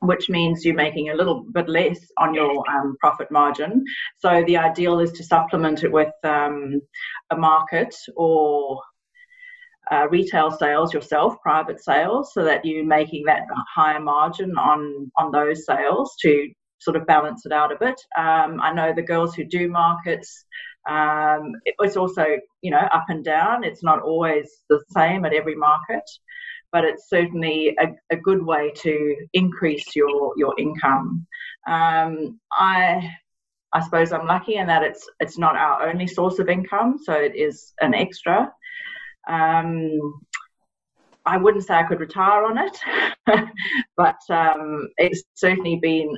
[0.00, 3.84] which means you're making a little bit less on your um, profit margin.
[4.18, 6.80] So the ideal is to supplement it with um,
[7.30, 8.80] a market or
[9.90, 13.42] uh, retail sales yourself, private sales, so that you're making that
[13.74, 18.00] higher margin on on those sales to sort of balance it out a bit.
[18.18, 20.44] Um, I know the girls who do markets.
[20.88, 22.24] Um, it's also
[22.62, 23.64] you know up and down.
[23.64, 26.04] It's not always the same at every market,
[26.72, 31.26] but it's certainly a, a good way to increase your your income.
[31.68, 33.10] Um, I
[33.72, 37.12] I suppose I'm lucky in that it's it's not our only source of income, so
[37.12, 38.52] it is an extra.
[39.26, 40.20] Um,
[41.24, 42.78] I wouldn't say I could retire on it,
[43.96, 46.16] but um, it's certainly been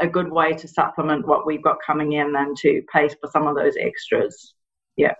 [0.00, 3.46] a good way to supplement what we've got coming in and to pay for some
[3.46, 4.54] of those extras.
[4.96, 5.14] Yeah.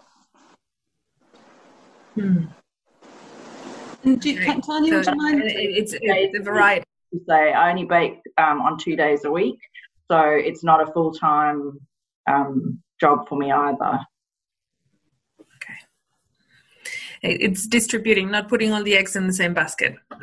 [2.14, 2.46] Hmm.
[4.02, 5.42] And do, can, Tanya, would you mind?
[5.44, 6.84] It's, it's a variety.
[7.28, 9.58] Say I only bake um, on two days a week,
[10.10, 11.78] so it's not a full time
[12.30, 13.98] um, job for me either.
[17.22, 19.96] It's distributing, not putting all the eggs in the same basket.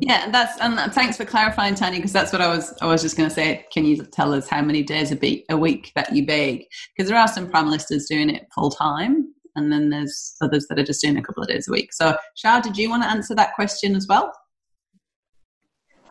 [0.00, 3.16] yeah, that's and thanks for clarifying, Tanya, because that's what I was I was just
[3.16, 3.66] going to say.
[3.72, 6.68] Can you tell us how many days a, a week that you bake?
[6.96, 10.84] Because there are some primalistas doing it full time, and then there's others that are
[10.84, 11.92] just doing a couple of days a week.
[11.92, 14.32] So, Shah, did you want to answer that question as well?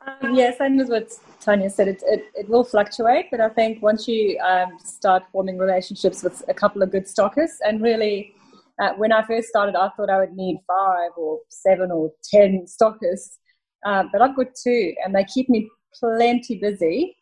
[0.05, 1.87] Um, yeah, same as what Tanya said.
[1.87, 6.43] It, it, it will fluctuate, but I think once you um, start forming relationships with
[6.47, 8.35] a couple of good stockists, and really,
[8.79, 12.65] uh, when I first started, I thought I would need five or seven or ten
[12.65, 13.37] stockists,
[13.85, 17.15] uh, but I've got two, and they keep me plenty busy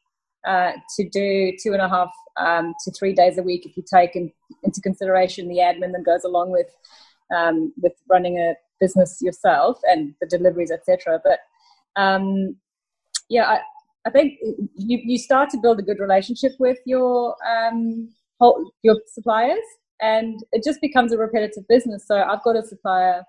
[0.45, 3.83] uh, to do two and a half um, to three days a week if you
[3.83, 4.31] take in,
[4.63, 6.67] into consideration the admin that goes along with
[7.33, 11.21] um, with running a business yourself and the deliveries, etc.
[11.23, 11.39] But
[11.95, 12.57] um,
[13.29, 13.59] yeah, I,
[14.05, 14.39] I think
[14.75, 18.09] you, you start to build a good relationship with your um,
[18.39, 19.63] whole, your suppliers,
[20.01, 22.05] and it just becomes a repetitive business.
[22.05, 23.23] So I've got a supplier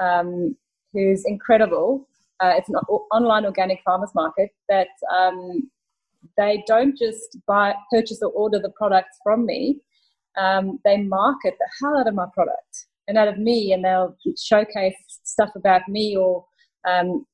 [0.00, 0.56] um,
[0.92, 2.08] who's incredible.
[2.40, 2.76] Uh, it's an
[3.12, 5.70] online organic farmers market that um,
[6.36, 9.80] they don't just buy, purchase, or order the products from me.
[10.38, 14.16] Um, they market the hell out of my product and out of me, and they'll
[14.38, 16.44] showcase stuff about me or
[16.88, 17.26] um,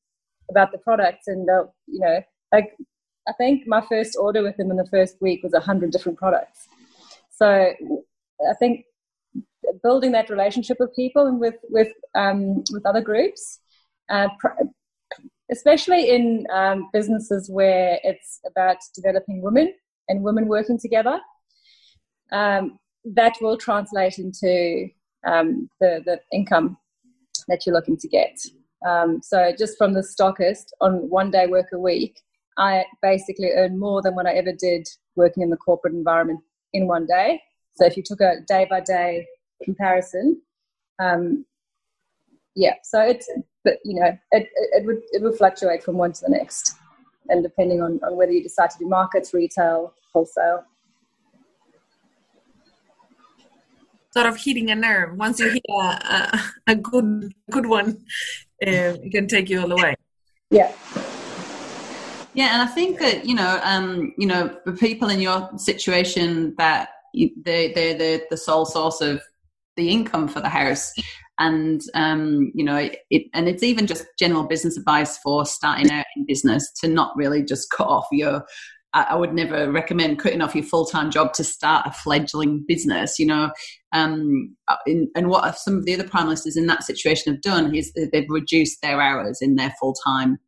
[0.50, 2.20] about the products and they'll you know
[2.52, 2.76] like
[3.28, 6.18] i think my first order with them in the first week was a hundred different
[6.18, 6.66] products.
[7.30, 7.72] So
[8.50, 8.84] i think
[9.82, 13.60] building that relationship with people and with with um, with other groups
[14.10, 14.28] uh,
[15.50, 19.72] especially in um, businesses where it's about developing women
[20.08, 21.20] and women working together
[22.32, 24.88] um, that will translate into
[25.26, 26.76] um, the, the income
[27.48, 28.38] that you're looking to get
[28.86, 32.20] um, so just from the stockist on one day work a week,
[32.56, 36.40] I basically earn more than what I ever did working in the corporate environment
[36.72, 37.40] in one day.
[37.74, 39.26] So if you took a day by day
[39.62, 40.40] comparison,
[41.00, 41.44] um,
[42.54, 42.74] yeah.
[42.82, 43.30] So it's,
[43.64, 46.74] but you know, it, it would it would fluctuate from one to the next,
[47.28, 50.64] and depending on, on whether you decide to do markets, retail, wholesale.
[54.12, 55.16] Sort of hitting a nerve.
[55.16, 58.04] Once you hit a, a, a good good one,
[58.60, 59.94] it can take you all the way.
[60.50, 60.72] Yeah.
[62.34, 66.54] Yeah, and I think that you know, um, you know, the people in your situation
[66.56, 69.20] that they they're the the sole source of
[69.76, 70.92] the income for the house,
[71.38, 76.06] and um, you know, it and it's even just general business advice for starting out
[76.16, 78.44] in business to not really just cut off your
[78.94, 83.18] I would never recommend cutting off your full time job to start a fledgling business.
[83.18, 83.50] You know,
[83.92, 87.92] um, in, and what some of the other primalistas in that situation have done is
[87.92, 90.38] they've reduced their hours in their full time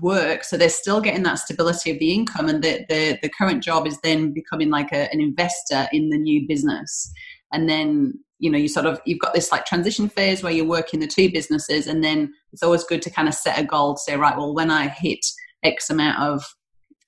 [0.00, 3.62] work, so they're still getting that stability of the income, and the the, the current
[3.62, 7.12] job is then becoming like a, an investor in the new business,
[7.52, 10.66] and then you know you sort of you've got this like transition phase where you're
[10.66, 13.94] working the two businesses and then it's always good to kind of set a goal
[13.94, 15.24] to say right well when i hit
[15.62, 16.44] x amount of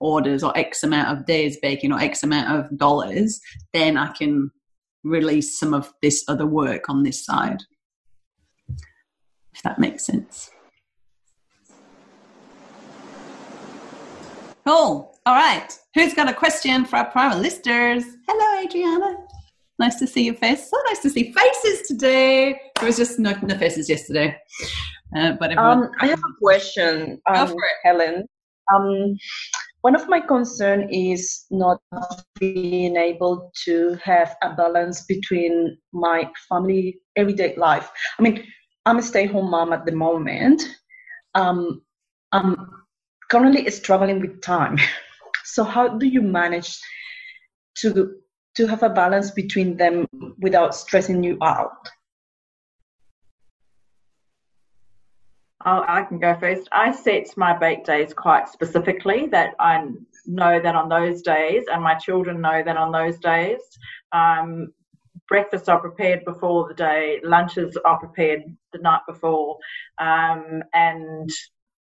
[0.04, 3.40] orders or X amount of days baking or X amount of dollars,
[3.72, 4.50] then I can
[5.02, 7.62] release some of this other work on this side.
[9.54, 10.50] If that makes sense.
[14.66, 15.14] Cool.
[15.26, 15.68] All right.
[15.94, 18.04] Who's got a question for our primalistas?
[18.26, 19.16] Hello, Adriana.
[19.78, 20.70] Nice to see your face.
[20.70, 22.58] So nice to see faces today.
[22.76, 24.36] There was just no, no faces yesterday.
[25.16, 25.84] Uh, but everyone...
[25.84, 28.24] um, I have a question, um, Helen.
[28.74, 29.16] Um,
[29.84, 31.78] one of my concern is not
[32.40, 37.90] being able to have a balance between my family everyday life.
[38.18, 38.46] I mean,
[38.86, 40.62] I'm a stay-home mom at the moment.
[41.34, 41.82] Um,
[42.32, 42.56] I'm
[43.30, 44.78] currently struggling with time.
[45.46, 46.80] So how do you manage
[47.80, 48.14] to
[48.56, 50.06] to have a balance between them
[50.40, 51.90] without stressing you out?
[55.64, 56.68] I can go first.
[56.72, 59.86] I set my bake days quite specifically that I
[60.26, 63.60] know that on those days, and my children know that on those days,
[64.12, 64.72] um,
[65.28, 69.58] breakfasts are prepared before the day, lunches are prepared the night before,
[69.98, 71.30] um, and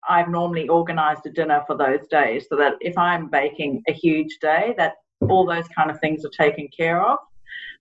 [0.08, 4.38] I've normally organised a dinner for those days so that if I'm baking a huge
[4.40, 4.94] day, that
[5.28, 7.18] all those kind of things are taken care of.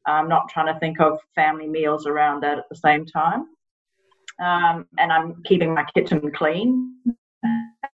[0.05, 3.45] I'm not trying to think of family meals around that at the same time
[4.43, 6.95] um, and I'm keeping my kitchen clean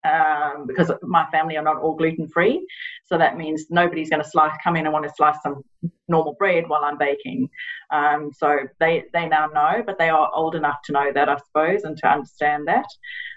[0.03, 2.65] um, because my family are not all gluten free.
[3.05, 5.63] So that means nobody's going to slice, come in and want to slice some
[6.07, 7.49] normal bread while I'm baking.
[7.91, 11.37] Um, so they they now know, but they are old enough to know that, I
[11.37, 12.87] suppose, and to understand that.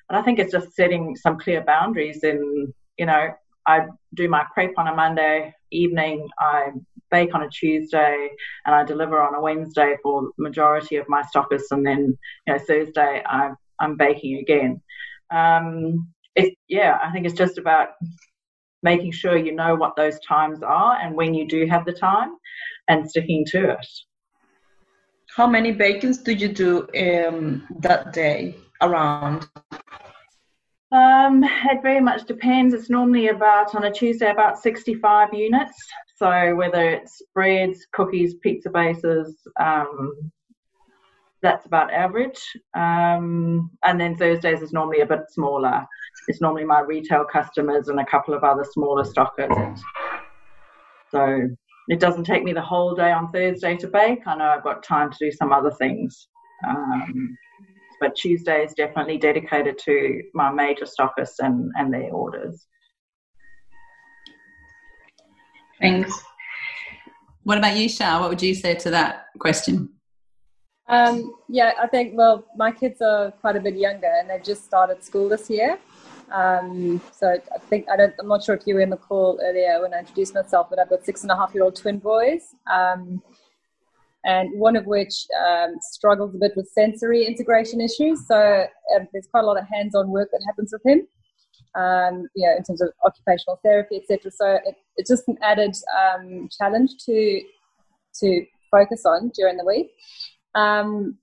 [0.09, 3.31] But I think it's just setting some clear boundaries in, you know,
[3.67, 6.29] I do my prep on a Monday evening.
[6.39, 6.71] I
[7.11, 8.31] bake on a Tuesday
[8.65, 12.53] and I deliver on a Wednesday for the majority of my stockists, and then you
[12.53, 14.81] know Thursday I'm I'm baking again.
[15.31, 16.09] Um,
[16.69, 17.89] yeah, I think it's just about
[18.83, 22.37] making sure you know what those times are and when you do have the time,
[22.89, 23.87] and sticking to it.
[25.37, 29.47] How many bakings do you do um, that day around?
[30.93, 32.75] Um, it very much depends.
[32.75, 35.73] It's normally about on a Tuesday about 65 units.
[36.17, 40.31] So whether it's breads, cookies, pizza bases, um,
[41.41, 42.41] that's about average.
[42.75, 45.85] Um, and then Thursdays is normally a bit smaller.
[46.29, 49.81] It's normally my retail customers and a couple of other smaller stockers.
[51.11, 51.49] So
[51.89, 54.27] it doesn't take me the whole day on Thursday to bake.
[54.27, 56.29] I know I've got time to do some other things.
[56.69, 57.37] Um,
[58.03, 62.67] but Tuesday is definitely dedicated to my major stockists and, and their orders.
[65.81, 66.13] Thanks.
[67.45, 68.21] What about you, Shah?
[68.21, 69.89] What would you say to that question?
[70.89, 74.65] Um, yeah, I think, well, my kids are quite a bit younger and they've just
[74.65, 75.79] started school this year.
[76.33, 79.39] Um, so I think, I don't, I'm not sure if you were in the call
[79.43, 81.99] earlier when I introduced myself, but I've got six and a half year old twin
[81.99, 82.55] boys.
[82.71, 83.23] Um,
[84.25, 88.27] and one of which um, struggles a bit with sensory integration issues.
[88.27, 91.07] So um, there's quite a lot of hands-on work that happens with him,
[91.75, 94.31] um, you know, in terms of occupational therapy, etc.
[94.31, 97.43] So it, it's just an added um, challenge to
[98.21, 99.91] to focus on during the week.
[100.55, 101.19] Um,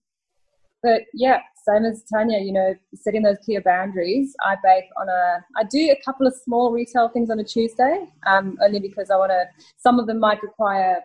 [0.81, 4.33] but yeah, same as Tanya, you know, setting those clear boundaries.
[4.45, 8.05] I bake on a, I do a couple of small retail things on a Tuesday,
[8.27, 9.43] um, only because I want to.
[9.77, 11.01] Some of them might require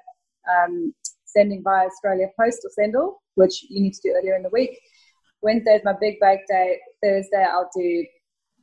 [0.49, 0.95] um,
[1.35, 4.79] sending via Australia Post or Sendle, which you need to do earlier in the week.
[5.43, 6.79] Wednesday is my big bake day.
[7.03, 8.07] Thursday, I'll do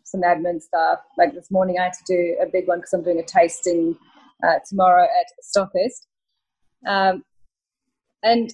[0.04, 1.00] some admin stuff.
[1.18, 3.96] Like this morning, I had to do a big one because I'm doing a tasting
[4.44, 6.08] uh, tomorrow at Stockist.
[6.88, 7.24] Um,
[8.24, 8.52] and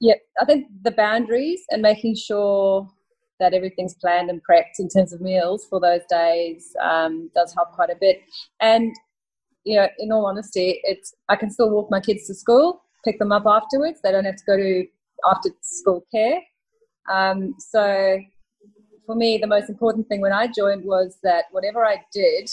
[0.00, 2.88] yeah, I think the boundaries and making sure
[3.38, 7.72] that everything's planned and prepped in terms of meals for those days um, does help
[7.72, 8.20] quite a bit.
[8.60, 8.94] And
[9.64, 13.18] you know, in all honesty, it's I can still walk my kids to school pick
[13.18, 14.00] them up afterwards.
[14.02, 14.86] They don't have to go to
[15.30, 16.40] after school care.
[17.10, 18.18] Um, so
[19.06, 22.50] for me, the most important thing when I joined was that whatever I did,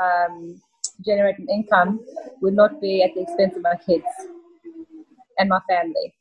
[0.00, 0.60] um,
[1.04, 2.00] generate an income
[2.40, 4.06] would not be at the expense of my kids
[5.38, 6.14] and my family.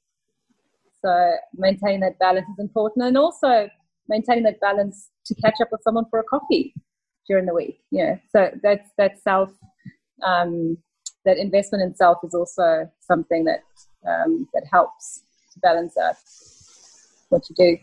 [1.04, 3.70] So maintaining that balance is important, and also
[4.08, 6.74] maintaining that balance to catch up with someone for a coffee
[7.28, 7.80] during the week.
[7.92, 9.50] Yeah, so that's that's self
[10.24, 10.78] um,
[11.26, 13.64] that investment in self is also something that
[14.08, 16.16] um, that helps to balance out
[17.30, 17.78] what you do.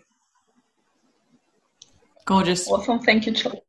[2.24, 2.68] Gorgeous.
[2.68, 3.00] Awesome.
[3.00, 3.60] Thank you, Thank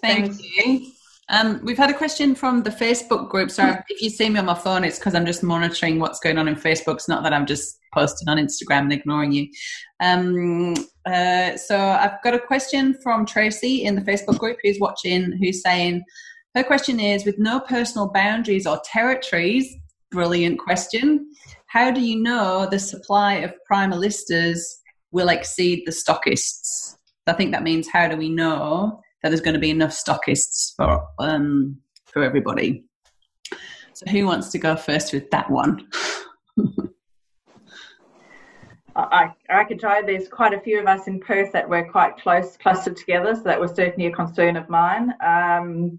[0.00, 0.40] Thanks.
[0.40, 0.90] you.
[1.30, 3.50] Um, we've had a question from the Facebook group.
[3.50, 6.36] Sorry, if you see me on my phone, it's because I'm just monitoring what's going
[6.36, 6.94] on in Facebook.
[6.94, 9.48] It's not that I'm just posting on Instagram and ignoring you.
[10.00, 10.74] Um,
[11.06, 15.62] uh, so I've got a question from Tracy in the Facebook group who's watching, who's
[15.62, 16.04] saying,
[16.54, 19.74] her question is with no personal boundaries or territories,
[20.10, 21.30] brilliant question.
[21.66, 24.60] How do you know the supply of primalistas
[25.10, 26.96] will exceed the stockists?
[27.26, 30.74] I think that means how do we know that there's going to be enough stockists
[30.76, 32.84] for um, for everybody?
[33.94, 35.88] So who wants to go first with that one?
[38.96, 40.02] I, I could try.
[40.02, 43.42] There's quite a few of us in Perth that we're quite close, clustered together, so
[43.42, 45.12] that was certainly a concern of mine.
[45.24, 45.98] Um,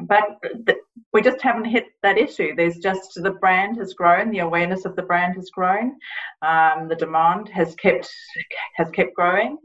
[0.00, 0.24] but
[0.66, 0.78] th-
[1.12, 2.54] we just haven't hit that issue.
[2.54, 5.96] There's just the brand has grown, the awareness of the brand has grown,
[6.42, 8.10] um, the demand has kept
[8.76, 9.58] has kept growing,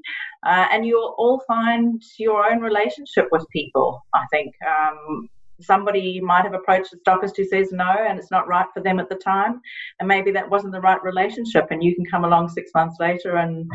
[0.45, 4.01] uh, and you'll all find your own relationship with people.
[4.13, 4.53] I think.
[4.65, 5.29] Um,
[5.61, 8.99] somebody might have approached a stockist who says no and it's not right for them
[8.99, 9.61] at the time.
[9.99, 13.37] And maybe that wasn't the right relationship and you can come along six months later
[13.37, 13.69] and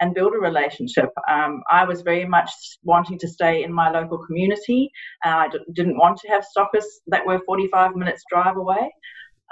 [0.00, 1.10] and build a relationship.
[1.30, 2.50] Um, i was very much
[2.82, 4.90] wanting to stay in my local community.
[5.24, 8.90] Uh, I d- didn't want to have stockists that were 45 minutes drive away.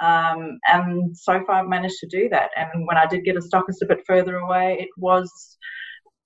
[0.01, 2.49] Um, and so far I've managed to do that.
[2.57, 5.57] And when I did get a stockist a bit further away it was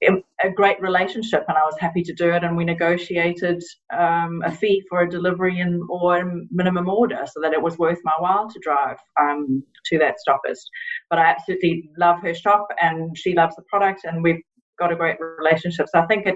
[0.03, 3.63] a great relationship and I was happy to do it and we negotiated
[3.97, 7.99] um, a fee for a delivery and or minimum order so that it was worth
[8.03, 10.65] my while to drive um, to that stockist
[11.09, 14.41] but I absolutely love her shop and she loves the product and we've
[14.77, 15.87] got a great relationship.
[15.89, 16.35] So I think it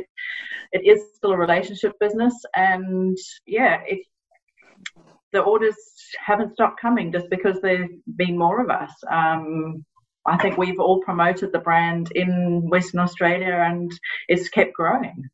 [0.72, 4.00] it is still a relationship business and yeah it
[5.32, 5.76] the orders
[6.26, 9.84] haven't stopped coming just because there's been more of us um,
[10.30, 13.92] I think we've all promoted the brand in Western Australia and
[14.28, 15.30] it's kept growing.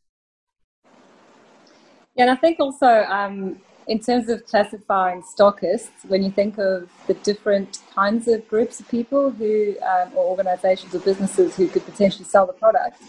[2.16, 6.90] Yeah, and I think also um, in terms of classifying stockists, when you think of
[7.08, 11.84] the different kinds of groups of people who, um, or organisations or businesses who could
[11.84, 13.02] potentially sell the product,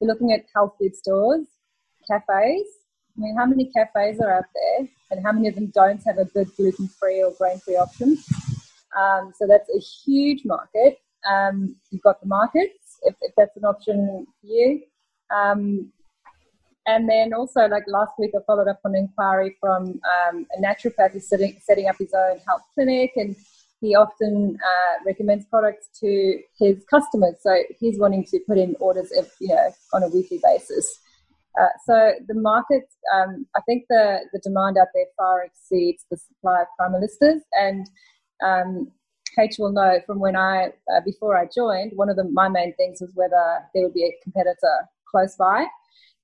[0.00, 1.46] you're looking at health food stores,
[2.10, 2.66] cafes.
[3.16, 6.18] I mean, how many cafes are out there, and how many of them don't have
[6.18, 8.18] a good gluten-free or grain-free option?
[8.98, 13.64] Um, so that's a huge market um, you've got the markets, if, if, that's an
[13.64, 14.82] option for you.
[15.34, 15.92] Um,
[16.86, 20.60] and then also, like last week, I followed up on an inquiry from um, a
[20.60, 23.36] naturopath who's setting, setting up his own health clinic, and
[23.80, 27.36] he often uh, recommends products to his customers.
[27.42, 30.98] So he's wanting to put in orders, if, you know, on a weekly basis.
[31.60, 36.16] Uh, so the market, um, I think the, the demand out there far exceeds the
[36.16, 37.86] supply of primalistas, and
[38.44, 38.90] um,
[39.34, 42.74] Kate will know from when I, uh, before I joined, one of the, my main
[42.74, 45.66] things was whether there would be a competitor close by.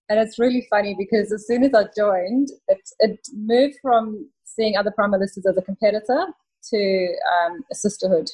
[0.08, 4.76] And it's really funny because as soon as I joined, it, it moved from seeing
[4.76, 6.26] other primalistas as a competitor
[6.70, 7.14] to
[7.46, 8.30] um, a sisterhood.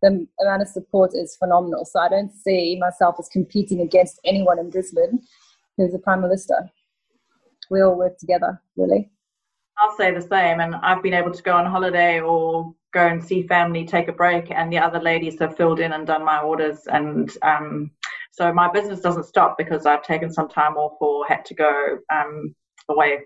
[0.00, 1.84] The amount of support is phenomenal.
[1.84, 5.22] So I don't see myself as competing against anyone in Brisbane
[5.76, 6.70] who's a primalista.
[7.70, 9.10] We all work together, really.
[9.78, 10.60] I'll say the same.
[10.60, 14.12] And I've been able to go on holiday or go and see family, take a
[14.12, 16.80] break, and the other ladies have filled in and done my orders.
[16.86, 17.90] And um,
[18.32, 21.98] so my business doesn't stop because I've taken some time off or had to go
[22.12, 22.54] um,
[22.88, 23.20] away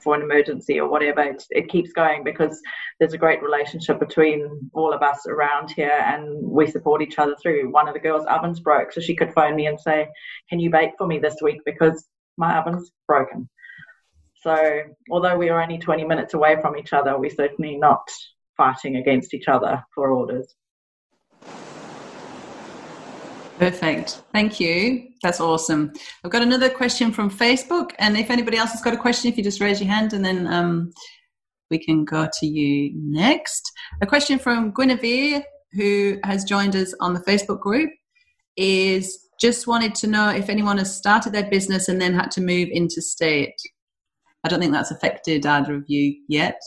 [0.00, 1.22] for an emergency or whatever.
[1.22, 2.60] It, it, keeps going because
[2.98, 7.34] there's a great relationship between all of us around here and we support each other
[7.42, 7.72] through.
[7.72, 10.08] One of the girls' ovens broke, so she could phone me and say,
[10.48, 13.48] Can you bake for me this week because my oven's broken?
[14.42, 18.08] So, although we are only 20 minutes away from each other, we're certainly not
[18.56, 20.54] fighting against each other for orders.
[23.58, 24.22] Perfect.
[24.32, 25.08] Thank you.
[25.22, 25.92] That's awesome.
[26.24, 27.90] I've got another question from Facebook.
[27.98, 30.24] And if anybody else has got a question, if you just raise your hand and
[30.24, 30.92] then um,
[31.68, 33.72] we can go to you next.
[34.00, 37.90] A question from Guinevere, who has joined us on the Facebook group,
[38.56, 42.40] is just wanted to know if anyone has started their business and then had to
[42.40, 43.54] move interstate.
[44.44, 46.60] I don't think that's affected either of you yet.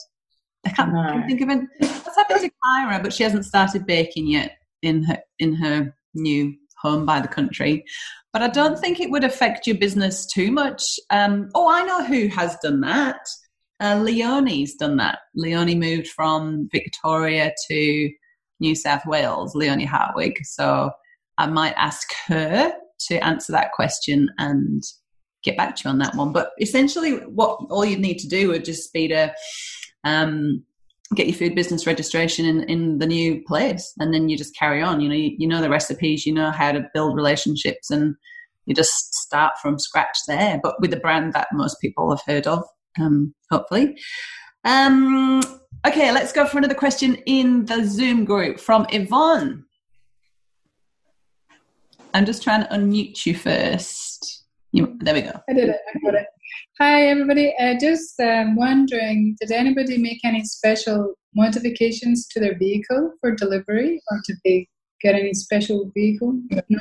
[0.65, 1.03] I can't, no.
[1.03, 1.61] can't think of it.
[1.79, 3.01] What's happened to Kyra?
[3.01, 7.83] But she hasn't started baking yet in her in her new home by the country.
[8.33, 10.99] But I don't think it would affect your business too much.
[11.09, 13.19] Um, oh, I know who has done that.
[13.79, 15.19] Uh, Leonie's done that.
[15.35, 18.09] Leonie moved from Victoria to
[18.59, 20.45] New South Wales, Leonie Hartwig.
[20.45, 20.91] So
[21.37, 22.71] I might ask her
[23.07, 24.83] to answer that question and
[25.43, 26.31] get back to you on that one.
[26.31, 29.33] But essentially, what all you'd need to do would just be to
[30.03, 30.63] um,
[31.15, 34.81] get your food business registration in, in the new place, and then you just carry
[34.81, 35.01] on.
[35.01, 38.15] You know, you, you know the recipes, you know how to build relationships, and
[38.65, 40.59] you just start from scratch there.
[40.61, 42.63] But with a brand that most people have heard of,
[42.99, 43.97] um, hopefully.
[44.63, 45.41] Um,
[45.85, 49.65] okay, let's go for another question in the Zoom group from Yvonne.
[52.13, 54.40] I'm just trying to unmute you first.
[54.73, 55.33] You, there we go.
[55.49, 55.81] I did it.
[55.93, 56.27] I got it.
[56.79, 57.53] Hi, everybody.
[57.59, 64.01] Uh, just um, wondering, did anybody make any special modifications to their vehicle for delivery
[64.09, 64.69] or to be,
[65.01, 66.39] get any special vehicle?
[66.69, 66.79] No.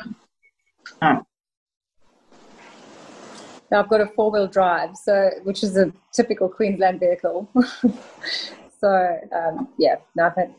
[1.03, 1.23] Oh.
[3.73, 7.51] Now I've got a four wheel drive, so which is a typical Queensland vehicle.
[8.81, 10.55] so um, yeah, no, I've had,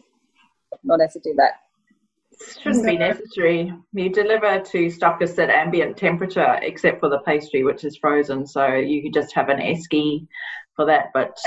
[0.84, 1.54] not had to do that.
[2.62, 3.74] Shouldn't be necessary.
[3.94, 8.46] You deliver to stockists at ambient temperature, except for the pastry, which is frozen.
[8.46, 10.28] So you could just have an esky
[10.76, 11.08] for that.
[11.14, 11.38] But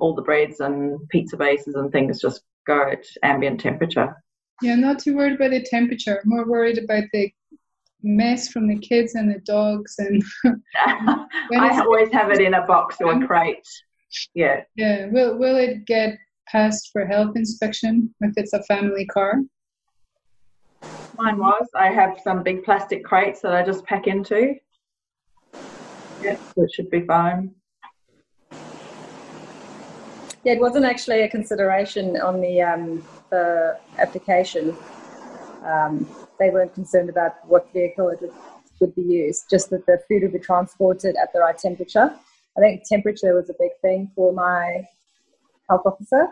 [0.00, 4.16] all the breads and pizza bases and things just go at ambient temperature.
[4.62, 6.20] Yeah, not too worried about the temperature.
[6.24, 7.32] More worried about the
[8.02, 10.22] mess from the kids and the dogs and.
[10.76, 13.66] I always have it in a box or a crate.
[14.34, 14.62] Yeah.
[14.76, 15.06] Yeah.
[15.06, 19.40] Will Will it get passed for health inspection if it's a family car?
[21.18, 21.68] Mine was.
[21.74, 24.54] I have some big plastic crates that I just pack into.
[26.22, 27.54] Yeah, so it should be fine.
[30.44, 34.76] Yeah, it wasn't actually a consideration on the um, the application.
[35.64, 36.08] Um,
[36.38, 38.32] they weren't concerned about what vehicle it would,
[38.80, 42.12] would be used, just that the food would be transported at the right temperature.
[42.56, 44.86] I think temperature was a big thing for my
[45.68, 46.28] health officer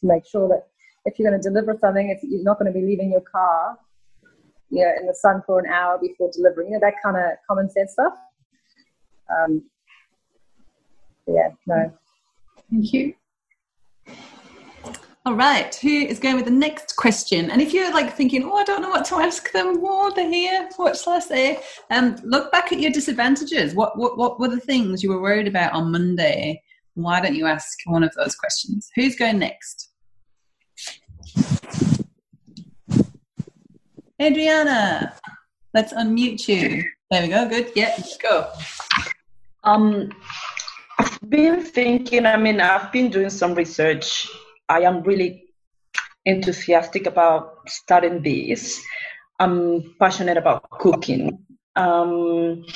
[0.00, 0.68] to make sure that
[1.04, 3.78] if you're going to deliver something, if you're not going to be leaving your car,
[4.70, 7.32] you know, in the sun for an hour before delivering, you know, that kind of
[7.48, 8.14] common sense stuff.
[9.30, 9.62] Um,
[11.26, 11.92] yeah, no.
[12.70, 13.14] Thank you.
[15.26, 17.50] All right, who is going with the next question?
[17.50, 20.30] And if you're like thinking, oh, I don't know what to ask them, oh, they're
[20.30, 21.60] here, what shall I say?
[21.90, 23.74] Um, look back at your disadvantages.
[23.74, 26.62] What, what, what were the things you were worried about on Monday?
[26.94, 28.88] Why don't you ask one of those questions?
[28.96, 29.89] Who's going next?
[34.20, 35.14] Adriana,
[35.72, 36.84] let's unmute you.
[37.10, 37.48] There we go.
[37.48, 37.72] Good.
[37.74, 38.50] Yeah, let's go.
[39.64, 40.10] Um,
[40.98, 42.26] I've been thinking.
[42.26, 44.28] I mean, I've been doing some research.
[44.68, 45.44] I am really
[46.26, 48.84] enthusiastic about starting this.
[49.38, 51.38] I'm passionate about cooking.
[51.76, 52.66] Um,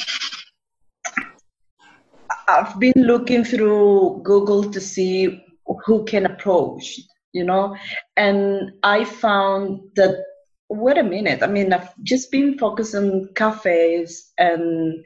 [2.48, 5.44] I've been looking through Google to see
[5.84, 7.00] who can approach,
[7.34, 7.76] you know,
[8.16, 10.24] and I found that
[10.74, 11.42] wait a minute.
[11.42, 15.04] I mean, I've just been focused on cafes and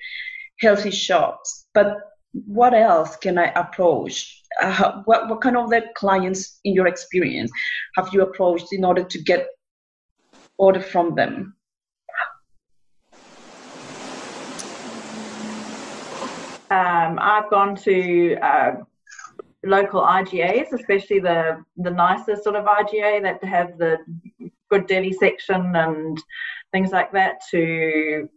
[0.60, 1.98] healthy shops, but
[2.32, 4.42] what else can I approach?
[4.60, 7.50] Uh, what, what kind of the clients, in your experience,
[7.96, 9.46] have you approached in order to get
[10.56, 11.54] order from them?
[16.70, 18.72] Um, I've gone to uh,
[19.64, 23.96] local IGAs, especially the the nicer sort of IGA that have the
[24.70, 26.22] good deli section and
[26.72, 28.28] things like that to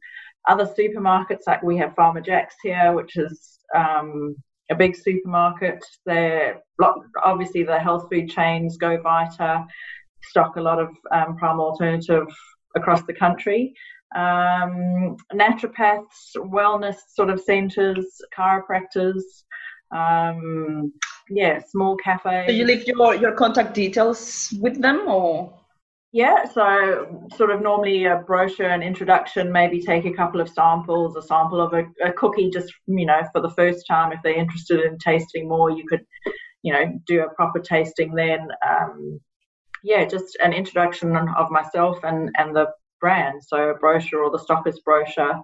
[0.47, 4.35] other supermarkets like we have Farmer Jack's here, which is um,
[4.69, 5.83] a big supermarket.
[6.05, 6.61] They're
[7.23, 9.65] obviously the health food chains Go Vita
[10.23, 12.27] stock a lot of um, primal alternative
[12.75, 13.73] across the country.
[14.15, 18.05] Um, naturopaths, wellness sort of centres,
[18.37, 19.21] chiropractors,
[19.91, 20.91] um,
[21.29, 22.47] yeah, small cafes.
[22.47, 25.57] Do you leave your, your contact details with them or?
[26.13, 31.15] Yeah, so sort of normally a brochure, and introduction, maybe take a couple of samples,
[31.15, 34.11] a sample of a, a, cookie just, you know, for the first time.
[34.11, 36.05] If they're interested in tasting more, you could,
[36.63, 38.49] you know, do a proper tasting then.
[38.67, 39.21] Um,
[39.83, 42.67] yeah, just an introduction of myself and, and the
[42.99, 43.41] brand.
[43.45, 45.41] So a brochure or the stockers brochure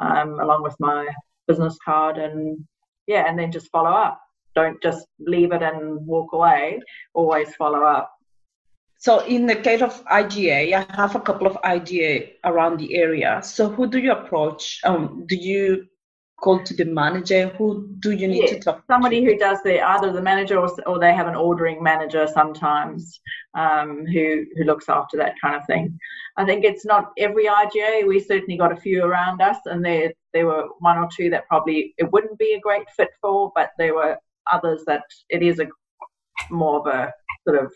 [0.00, 1.06] um, along with my
[1.46, 2.64] business card and
[3.06, 4.20] yeah, and then just follow up.
[4.54, 6.80] Don't just leave it and walk away.
[7.14, 8.10] Always follow up.
[9.00, 13.40] So in the case of IGA, I have a couple of IGA around the area.
[13.44, 14.80] So who do you approach?
[14.82, 15.86] Um, do you
[16.40, 17.48] call to the manager?
[17.58, 18.82] Who do you need to talk?
[18.90, 19.26] Somebody to?
[19.26, 23.20] who does the either the manager or, or they have an ordering manager sometimes
[23.56, 25.96] um, who who looks after that kind of thing.
[26.36, 28.04] I think it's not every IGA.
[28.04, 31.46] We certainly got a few around us, and there there were one or two that
[31.46, 34.18] probably it wouldn't be a great fit for, but there were
[34.52, 35.68] others that it is a
[36.50, 37.12] more of a
[37.48, 37.72] sort of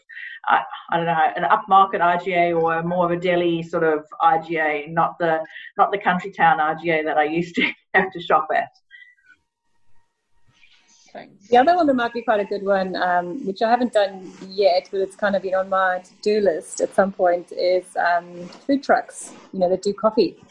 [0.47, 4.93] I, I don't know an upmarket IGA or more of a deli sort of IGA,
[4.93, 5.41] not the
[5.79, 7.63] not the country town IGA that I used to
[7.95, 8.69] have to shop at.
[11.13, 11.49] Thanks.
[11.49, 14.33] The other one that might be quite a good one, um, which I haven't done
[14.49, 18.49] yet, but it's kind of been on my to-do list at some point, is um,
[18.67, 19.35] food trucks.
[19.53, 20.43] You know, that do coffee.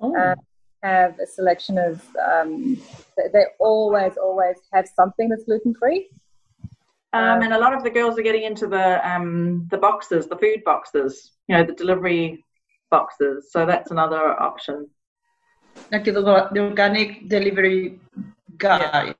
[0.00, 0.14] Oh.
[0.14, 0.34] Uh,
[0.82, 2.04] have a selection of.
[2.30, 2.76] Um,
[3.16, 6.10] they always, always have something that's gluten free.
[7.14, 10.36] Um, and a lot of the girls are getting into the um, the boxes, the
[10.36, 12.44] food boxes, you know, the delivery
[12.90, 13.52] boxes.
[13.52, 14.88] So that's another option.
[15.92, 18.00] Like the, the organic delivery
[18.58, 19.14] guys.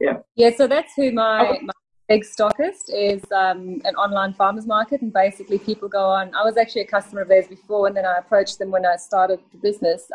[0.00, 0.18] Yeah.
[0.36, 0.50] Yeah.
[0.56, 1.72] So that's who my, my
[2.08, 6.34] big stockist is um, an online farmers market, and basically people go on.
[6.34, 8.96] I was actually a customer of theirs before, and then I approached them when I
[8.96, 10.10] started the business.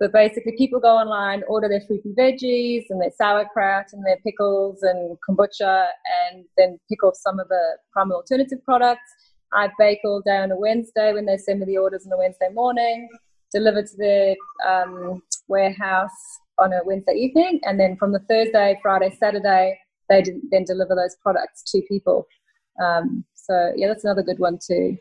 [0.00, 4.82] But basically, people go online, order their fruity veggies and their sauerkraut and their pickles
[4.82, 5.88] and kombucha,
[6.24, 9.02] and then pick off some of the primal alternative products.
[9.52, 12.16] I bake all day on a Wednesday when they send me the orders on a
[12.16, 13.10] Wednesday morning,
[13.52, 14.36] deliver to the
[14.66, 16.10] um, warehouse
[16.58, 19.78] on a Wednesday evening, and then from the Thursday, Friday, Saturday,
[20.08, 22.26] they then deliver those products to people.
[22.82, 24.96] Um, so yeah, that's another good one to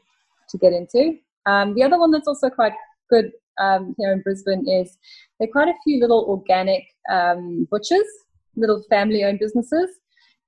[0.49, 1.19] to get into.
[1.45, 2.73] Um, the other one that's also quite
[3.09, 4.97] good um, here in Brisbane is
[5.39, 8.07] there are quite a few little organic um, butchers,
[8.55, 9.89] little family-owned businesses,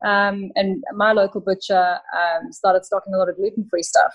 [0.05, 4.13] um, and my local butcher um, started stocking a lot of gluten-free stuff.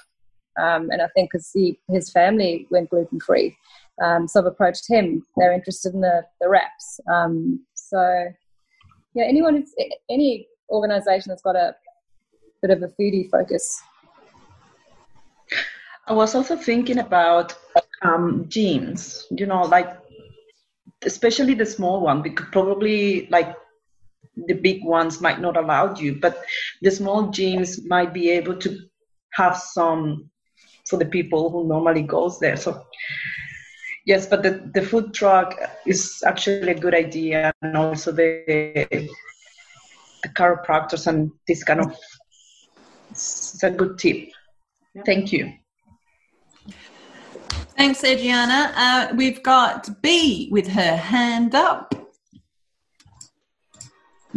[0.59, 1.53] Um, and I think because
[1.91, 3.57] his family went gluten-free,
[4.03, 5.25] um, so I've approached him.
[5.37, 7.01] They're interested in the, the wraps.
[7.75, 8.29] so
[9.15, 9.65] yeah, anyone,
[10.11, 11.75] any organisation that's got a
[12.63, 13.81] bit of a foodie focus
[16.07, 17.55] I was also thinking about
[18.03, 19.99] um, gyms, you know, like
[21.05, 23.57] especially the small one, because probably like
[24.37, 26.45] the big ones might not allow you, but
[26.83, 28.79] the small gyms might be able to
[29.33, 30.31] have some
[30.89, 32.57] for the people who normally goes there.
[32.57, 32.85] So
[34.05, 39.11] yes, but the, the food truck is actually a good idea, and also the
[40.23, 41.97] the chiropractors and this kind of
[43.11, 44.31] it's a good tip.
[45.05, 45.53] Thank you.
[47.77, 48.73] Thanks, Adriana.
[48.75, 51.95] Uh, we've got B with her hand up.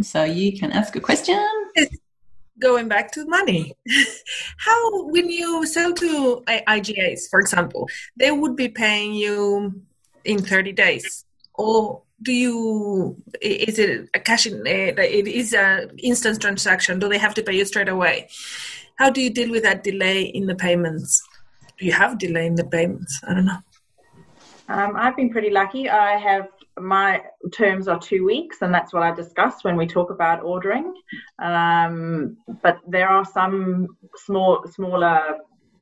[0.02, 1.38] So you can ask a question.
[2.60, 3.72] Going back to money,
[4.58, 9.82] how when you sell to IGAs, for example, they would be paying you
[10.24, 11.24] in 30 days,
[11.54, 17.16] or do you is it a cash in it is a instant transaction do they
[17.16, 18.28] have to pay you straight away
[18.96, 21.26] how do you deal with that delay in the payments
[21.80, 23.58] you have delay in the payments i don't know
[24.68, 27.20] um, i've been pretty lucky i have my
[27.52, 30.94] terms are two weeks and that's what i discuss when we talk about ordering
[31.42, 35.38] um, but there are some small smaller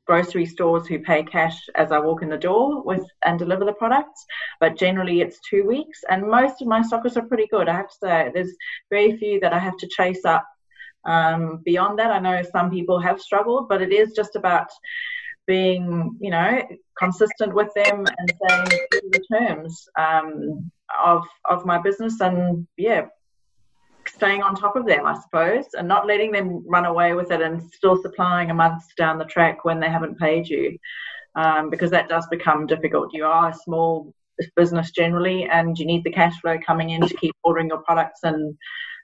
[0.09, 3.73] grocery stores who pay cash as I walk in the door with and deliver the
[3.73, 4.25] products,
[4.59, 5.99] but generally it's two weeks.
[6.09, 7.69] And most of my stockers are pretty good.
[7.69, 8.55] I have to say, there's
[8.89, 10.47] very few that I have to chase up.
[11.05, 14.69] Um, beyond that, I know some people have struggled, but it is just about
[15.49, 16.61] being, you know,
[16.99, 18.79] consistent with them and saying
[19.15, 20.71] the terms um,
[21.03, 23.07] of of my business, and yeah,
[24.07, 27.41] staying on top of them, I suppose, and not letting them run away with it
[27.41, 30.77] and still supplying a month down the track when they haven't paid you,
[31.35, 33.11] um, because that does become difficult.
[33.11, 34.13] You are a small
[34.55, 38.19] business generally, and you need the cash flow coming in to keep ordering your products
[38.21, 38.55] and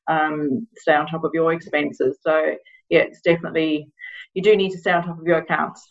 [0.07, 2.19] um, stay on top of your expenses.
[2.21, 2.55] So,
[2.89, 3.89] yeah, it's definitely
[4.35, 5.87] you do need to stay on top of your accounts.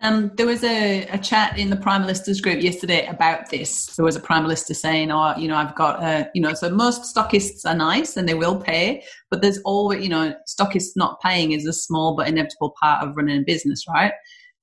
[0.00, 3.96] Um, there was a, a, chat in the Primalistas group yesterday about this.
[3.96, 7.12] There was a Primalista saying, "Oh, you know, I've got, a, you know, so most
[7.12, 11.50] stockists are nice and they will pay, but there's always, you know, stockists not paying
[11.50, 14.12] is a small but inevitable part of running a business, right?"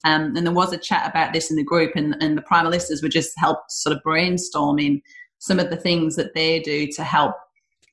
[0.05, 3.03] Um, and there was a chat about this in the group, and, and the Primalistas
[3.03, 5.01] were just helped sort of brainstorming
[5.39, 7.35] some of the things that they do to help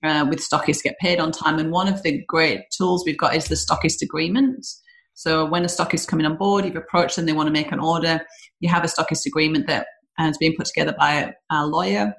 [0.04, 1.58] uh, with stockists get paid on time.
[1.58, 4.64] And one of the great tools we've got is the stockist agreement.
[5.14, 7.72] So when a stockist is coming on board, you've approached them, they want to make
[7.72, 8.20] an order,
[8.60, 9.86] you have a stockist agreement that
[10.18, 12.14] has been put together by a, lawyer,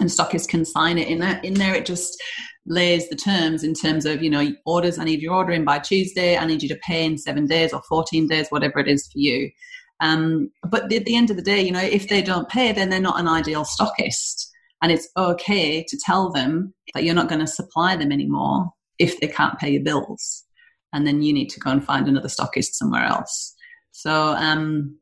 [0.00, 1.08] and stockists can sign it.
[1.08, 2.20] In that, in there, it just
[2.66, 4.98] lays the terms in terms of you know orders.
[4.98, 6.36] I need your order in by Tuesday.
[6.36, 9.18] I need you to pay in seven days or fourteen days, whatever it is for
[9.18, 9.50] you.
[10.00, 12.88] Um, but at the end of the day, you know, if they don't pay, then
[12.88, 14.46] they're not an ideal stockist,
[14.82, 19.20] and it's okay to tell them that you're not going to supply them anymore if
[19.20, 20.46] they can't pay your bills
[20.92, 23.54] and then you need to go and find another stockist somewhere else.
[23.92, 24.98] So, um,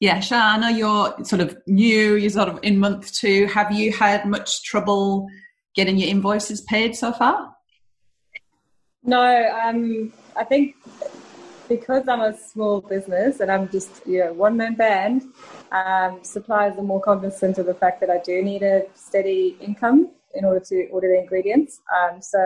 [0.00, 3.46] yeah, Shah, I know you're sort of new, you're sort of in month two.
[3.46, 5.28] Have you had much trouble
[5.74, 7.54] getting your invoices paid so far?
[9.04, 10.76] No, um, I think
[11.68, 15.22] because I'm a small business and I'm just you know one man band,
[15.72, 20.10] um, suppliers are more cognizant of the fact that I do need a steady income
[20.34, 21.80] in order to order the ingredients.
[21.94, 22.40] Um, so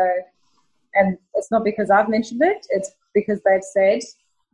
[0.98, 4.00] and it's not because I've mentioned it, it's because they've said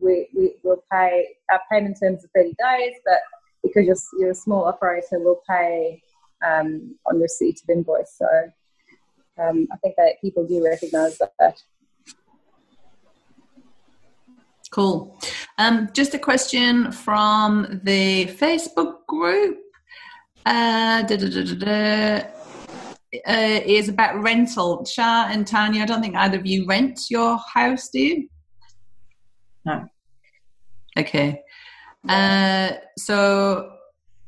[0.01, 3.21] we, we will pay our payment terms of 30 days, but
[3.63, 6.03] because you're, you're a small operator, we'll pay
[6.45, 8.15] um, on receipt of invoice.
[8.17, 8.27] So
[9.39, 11.57] um, I think that people do recognise that.
[14.71, 15.19] Cool.
[15.59, 19.59] Um, just a question from the Facebook group.
[20.45, 21.03] Uh,
[23.15, 24.85] uh, is about rental.
[24.85, 28.29] Shah and Tanya, I don't think either of you rent your house, do you?
[29.65, 29.87] No.
[30.99, 31.43] Okay.
[32.09, 33.73] Uh, so,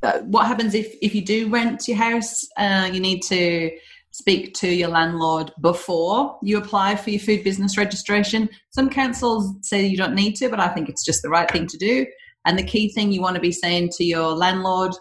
[0.03, 2.47] uh, what happens if, if you do rent your house?
[2.57, 3.71] Uh, you need to
[4.11, 8.49] speak to your landlord before you apply for your food business registration.
[8.71, 11.67] Some councils say you don't need to, but I think it's just the right thing
[11.67, 12.07] to do.
[12.45, 14.93] And the key thing you want to be saying to your landlord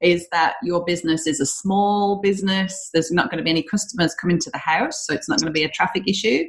[0.00, 2.90] is that your business is a small business.
[2.92, 5.52] There's not going to be any customers coming to the house, so it's not going
[5.52, 6.44] to be a traffic issue.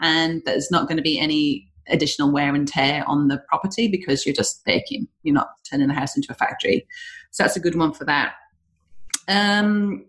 [0.00, 4.26] And there's not going to be any additional wear and tear on the property because
[4.26, 5.08] you're just baking.
[5.22, 6.86] You're not turning the house into a factory.
[7.30, 8.34] So that's a good one for that.
[9.28, 10.06] Um,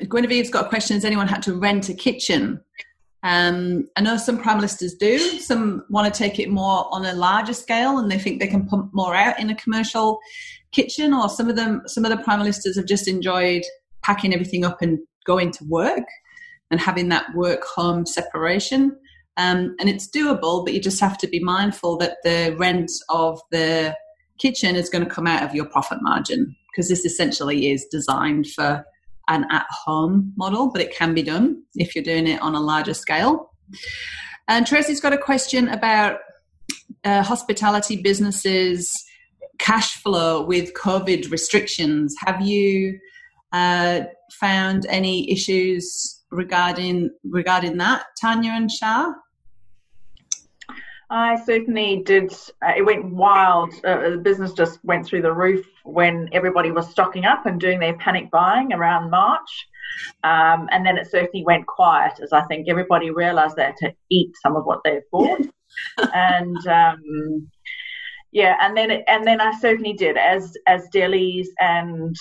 [0.00, 2.60] Guinevere's got a question Has anyone had to rent a kitchen?
[3.22, 5.18] Um, I know some primalistas do.
[5.18, 8.66] Some want to take it more on a larger scale and they think they can
[8.66, 10.20] pump more out in a commercial
[10.72, 13.62] kitchen, or some of them, some of the primalistas have just enjoyed
[14.02, 16.04] packing everything up and going to work
[16.70, 18.96] and having that work home separation.
[19.36, 23.40] Um, and it's doable, but you just have to be mindful that the rent of
[23.50, 23.94] the
[24.38, 28.48] kitchen is going to come out of your profit margin because this essentially is designed
[28.48, 28.84] for
[29.28, 32.60] an at home model, but it can be done if you're doing it on a
[32.60, 33.52] larger scale.
[34.48, 36.18] And Tracy's got a question about
[37.04, 38.90] uh, hospitality businesses
[39.58, 42.14] cash flow with COVID restrictions.
[42.26, 42.98] Have you
[43.52, 44.02] uh,
[44.32, 49.12] found any issues regarding regarding that, Tanya and Shah?
[51.10, 52.32] I certainly did.
[52.62, 53.72] Uh, it went wild.
[53.82, 57.80] Uh, the business just went through the roof when everybody was stocking up and doing
[57.80, 59.68] their panic buying around March.
[60.22, 63.94] Um, and then it certainly went quiet as I think everybody realized they had to
[64.10, 65.40] eat some of what they'd bought.
[66.14, 67.50] and um,
[68.32, 72.14] yeah, and then and then I certainly did as as delis and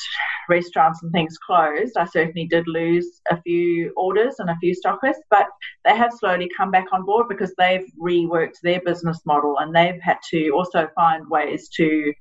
[0.49, 1.97] restaurants and things closed.
[1.97, 5.47] I certainly did lose a few orders and a few stockists, but
[5.83, 9.99] they have slowly come back on board because they've reworked their business model and they've
[10.01, 12.13] had to also find ways to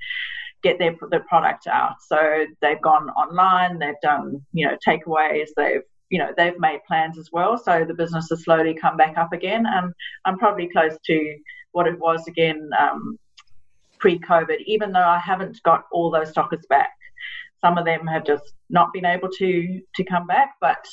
[0.64, 1.94] get their the product out.
[2.08, 7.18] So they've gone online, they've done you know takeaways, they've you know they've made plans
[7.18, 7.56] as well.
[7.56, 9.92] So the business has slowly come back up again, and
[10.24, 11.36] I'm probably close to
[11.70, 12.68] what it was again.
[12.80, 13.16] Um,
[13.98, 16.90] pre-COVID, even though I haven't got all those stockers back.
[17.60, 20.84] Some of them have just not been able to to come back, but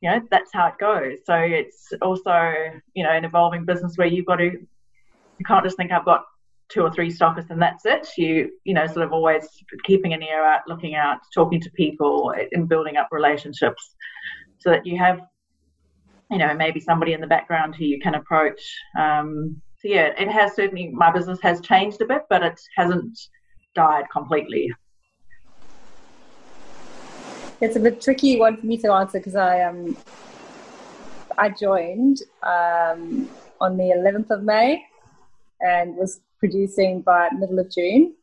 [0.00, 1.18] you know that's how it goes.
[1.24, 2.52] So it's also
[2.94, 6.24] you know an evolving business where you've got to you can't just think I've got
[6.68, 8.08] two or three stockers and that's it.
[8.16, 9.46] You you know sort of always
[9.84, 13.94] keeping an ear out, looking out, talking to people, and building up relationships,
[14.58, 15.20] so that you have
[16.30, 18.60] you know maybe somebody in the background who you can approach.
[18.98, 23.18] Um, so yeah, it has certainly my business has changed a bit, but it hasn't
[23.74, 24.70] died completely.
[27.62, 29.96] It's a bit tricky one for me to answer because I um
[31.38, 34.84] I joined um, on the 11th of May
[35.62, 38.14] and was producing by middle of June.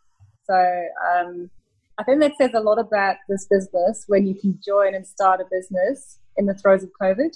[0.45, 1.49] So um,
[1.97, 5.41] I think that says a lot about this business when you can join and start
[5.41, 7.35] a business in the throes of COVID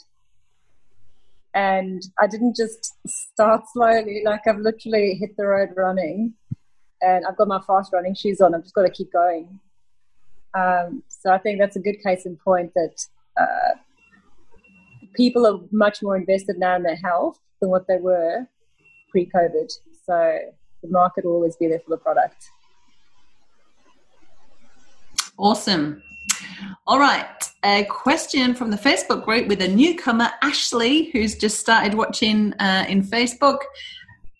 [1.53, 4.21] and I didn't just start slowly.
[4.23, 6.33] Like I've literally hit the road running,
[7.01, 8.55] and I've got my fast running shoes on.
[8.55, 9.59] I've just got to keep going.
[10.53, 13.05] Um, so I think that's a good case in point that
[13.39, 13.77] uh,
[15.15, 18.47] people are much more invested now in their health than what they were
[19.11, 19.71] pre-COVID.
[20.05, 20.39] So
[20.81, 22.49] the market will always be there for the product.
[25.37, 26.03] Awesome.
[26.87, 27.43] All right.
[27.63, 32.85] A question from the Facebook group with a newcomer, Ashley, who's just started watching uh,
[32.89, 33.59] in Facebook.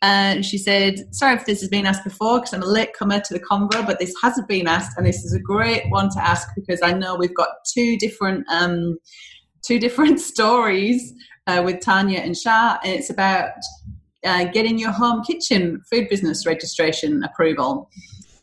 [0.02, 3.20] Uh, she said, Sorry if this has been asked before because I'm a late comer
[3.20, 6.20] to the convo, but this hasn't been asked, and this is a great one to
[6.20, 8.98] ask because I know we've got two different um,
[9.64, 11.14] two different stories
[11.46, 13.52] uh, with Tanya and Shah, and it's about
[14.26, 17.88] uh, getting your home kitchen food business registration approval.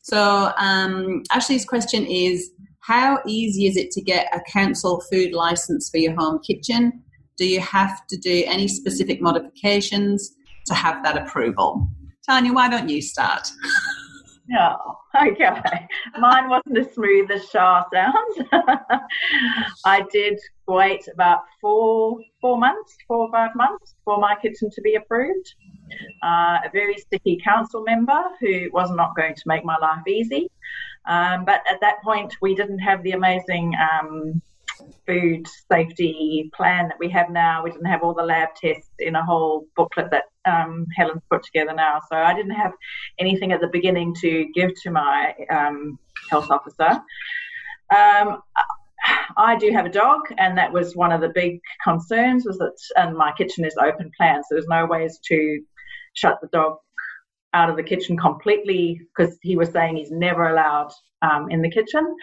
[0.03, 2.53] So um, Ashley's question is
[2.89, 7.03] how easy is it to get a council food license for your home kitchen?
[7.37, 10.35] Do you have to do any specific modifications
[10.67, 11.87] to have that approval?
[12.27, 13.47] Tanya, why don't you start?
[14.51, 15.51] No, okay.
[16.19, 18.49] Mine wasn't as smooth as Shah sounds.
[19.85, 24.81] I did wait about four four months, four or five months for my kitchen to
[24.81, 25.55] be approved.
[26.23, 30.51] Uh, a very sticky council member who was not going to make my life easy.
[31.09, 34.43] Um, but at that point, we didn't have the amazing um,
[35.07, 37.65] food safety plan that we have now.
[37.65, 41.43] We didn't have all the lab tests in a whole booklet that um, Helen's put
[41.43, 42.01] together now.
[42.11, 42.73] So I didn't have
[43.19, 45.99] anything at the beginning to give to my um,
[46.31, 47.01] health officer.
[47.95, 48.43] Um,
[49.37, 52.45] I do have a dog, and that was one of the big concerns.
[52.45, 55.63] Was that, and my kitchen is open plan, so there's no ways to
[56.15, 56.79] shut the dog
[57.55, 60.91] out of the kitchen completely because he was saying he's never allowed
[61.23, 62.17] um, in the kitchen.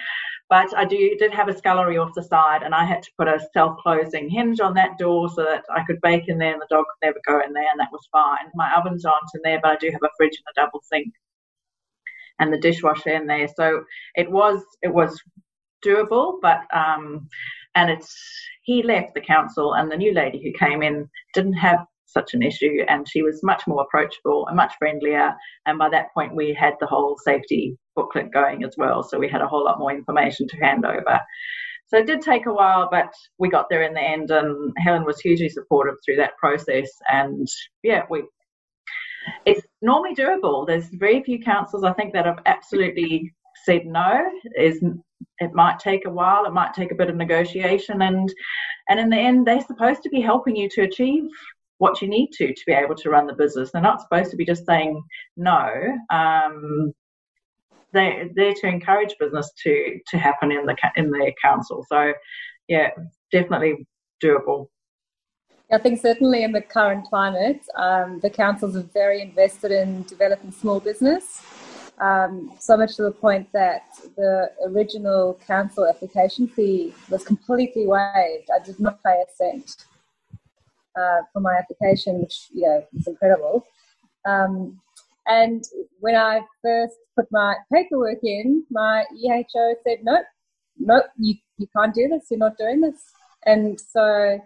[0.49, 3.27] But I do did have a scullery off the side, and I had to put
[3.27, 6.67] a self-closing hinge on that door so that I could bake in there, and the
[6.69, 8.51] dog could never go in there, and that was fine.
[8.53, 11.11] My ovens aren't in there, but I do have a fridge and a double sink,
[12.39, 13.47] and the dishwasher in there.
[13.55, 13.83] So
[14.15, 15.19] it was it was
[15.83, 17.27] doable, but um,
[17.73, 18.15] and it's
[18.61, 22.41] he left the council, and the new lady who came in didn't have such an
[22.41, 25.33] issue and she was much more approachable and much friendlier.
[25.65, 29.29] And by that point we had the whole safety booklet going as well so we
[29.29, 31.19] had a whole lot more information to hand over.
[31.87, 35.05] So it did take a while but we got there in the end and helen
[35.05, 36.89] was hugely supportive through that process.
[37.11, 37.47] And
[37.83, 38.23] yeah we
[39.45, 40.67] it's normally doable.
[40.67, 43.33] There's very few councils i think that have absolutely
[43.63, 44.29] said no.
[44.55, 44.83] Is
[45.39, 48.33] it might take a while it might take a bit of negotiation and
[48.89, 51.23] and in the end they're supposed to be helping you to achieve
[51.77, 53.71] what you need to to be able to run the business.
[53.71, 55.01] They're not supposed to be just saying
[55.37, 55.97] no.
[56.11, 56.93] Um,
[57.93, 61.85] they they're to encourage business to to happen in the in the council.
[61.89, 62.13] So
[62.67, 62.89] yeah,
[63.31, 63.87] definitely
[64.23, 64.67] doable.
[65.71, 70.51] I think certainly in the current climate, um, the councils are very invested in developing
[70.51, 71.41] small business.
[71.97, 73.83] Um, so much to the point that
[74.15, 78.49] the original council application fee was completely waived.
[78.53, 79.85] I did not pay a cent
[80.97, 83.65] uh, for my application, which you know is incredible.
[84.25, 84.79] Um,
[85.27, 85.63] and
[85.99, 90.25] when I first put my paperwork in, my EHO said, "Nope,
[90.77, 92.27] nope, you you can't do this.
[92.29, 93.01] You're not doing this."
[93.45, 94.39] And so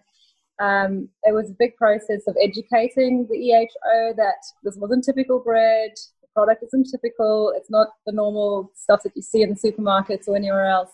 [0.60, 5.92] um, it was a big process of educating the EHO that this wasn't typical bread.
[6.22, 7.54] The product isn't typical.
[7.56, 10.92] It's not the normal stuff that you see in the supermarkets or anywhere else.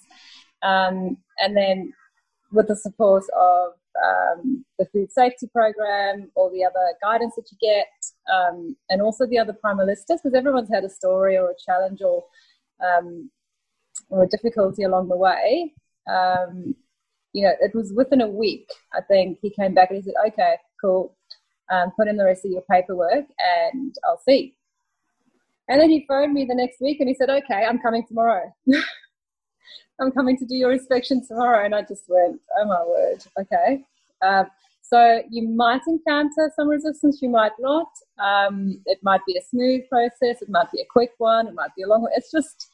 [0.62, 1.94] Um, and then
[2.52, 3.74] with the support of
[4.04, 7.88] um, the food safety program, all the other guidance that you get,
[8.34, 12.24] um, and also the other primalistas, because everyone's had a story or a challenge or
[12.86, 13.30] um,
[14.10, 15.74] or a difficulty along the way.
[16.10, 16.76] Um,
[17.34, 18.70] you know, it was within a week.
[18.94, 21.16] I think he came back and he said, "Okay, cool,
[21.72, 24.56] um, put in the rest of your paperwork, and I'll see."
[25.68, 28.54] And then he phoned me the next week and he said, "Okay, I'm coming tomorrow."
[30.00, 31.66] I'm coming to do your inspection tomorrow.
[31.66, 33.84] And I just went, oh my word, okay.
[34.22, 34.48] Um,
[34.82, 37.88] so you might encounter some resistance, you might not.
[38.20, 41.74] Um, it might be a smooth process, it might be a quick one, it might
[41.76, 42.12] be a long one.
[42.16, 42.68] It's just,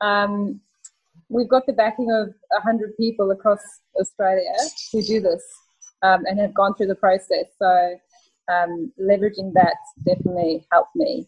[0.00, 0.60] um,
[1.28, 3.60] we've got the backing of 100 people across
[4.00, 4.54] Australia
[4.92, 5.42] who do this
[6.02, 7.46] um, and have gone through the process.
[7.58, 7.98] So
[8.48, 11.26] um, leveraging that definitely helped me.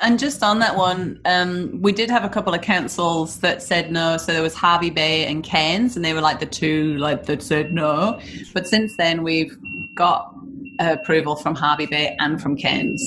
[0.00, 3.90] And just on that one, um, we did have a couple of councils that said
[3.90, 4.18] no.
[4.18, 7.42] So there was Hervey Bay and Cairns, and they were like the two like that
[7.42, 8.20] said no.
[8.52, 9.56] But since then, we've
[9.94, 10.34] got
[10.78, 13.02] approval from Hervey Bay and from Cairns.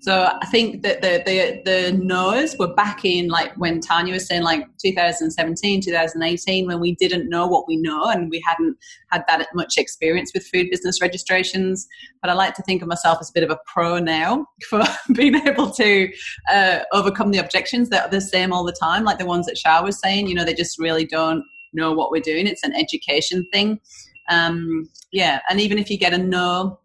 [0.00, 4.26] So I think that the the the no's were back in like when Tanya was
[4.26, 8.76] saying like 2017, 2018 when we didn't know what we know and we hadn't
[9.10, 11.88] had that much experience with food business registrations.
[12.22, 14.82] But I like to think of myself as a bit of a pro now for
[15.14, 16.12] being able to
[16.48, 19.58] uh, overcome the objections that are the same all the time, like the ones that
[19.58, 20.28] Shah was saying.
[20.28, 21.42] You know, they just really don't
[21.72, 22.46] know what we're doing.
[22.46, 23.80] It's an education thing.
[24.28, 26.78] Um, yeah, and even if you get a no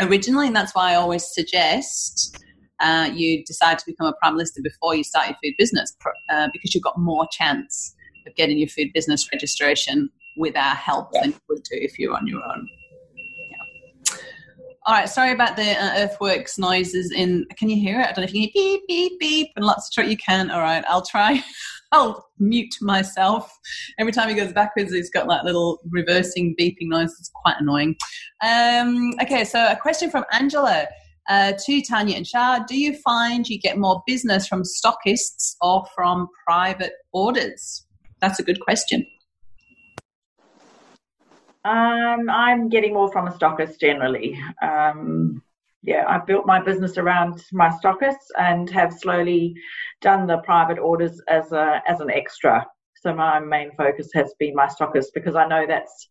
[0.00, 2.42] originally, and that's why I always suggest
[2.80, 5.96] uh, you decide to become a primalista before you start your food business
[6.30, 7.94] uh, because you've got more chance
[8.26, 11.22] of getting your food business registration with our help yeah.
[11.22, 12.68] than you would do if you're on your own.
[14.88, 17.10] All right, sorry about the uh, earthworks noises.
[17.10, 18.04] In can you hear it?
[18.04, 20.08] I don't know if you can beep beep beep and lots of truck.
[20.08, 20.48] You can.
[20.48, 21.42] All right, I'll try.
[21.92, 23.52] I'll mute myself.
[23.98, 27.14] Every time he goes backwards, he's got that little reversing beeping noise.
[27.18, 27.96] It's quite annoying.
[28.42, 30.86] Um, okay, so a question from Angela
[31.28, 32.60] uh, to Tanya and Shah.
[32.68, 37.86] Do you find you get more business from stockists or from private orders?
[38.20, 39.06] That's a good question.
[41.64, 44.38] Um, I'm getting more from a stockist generally.
[44.62, 45.42] Um,
[45.82, 49.54] yeah, I've built my business around my stockists and have slowly
[50.00, 52.64] done the private orders as a as an extra.
[52.94, 56.08] So my main focus has been my stockists because I know that's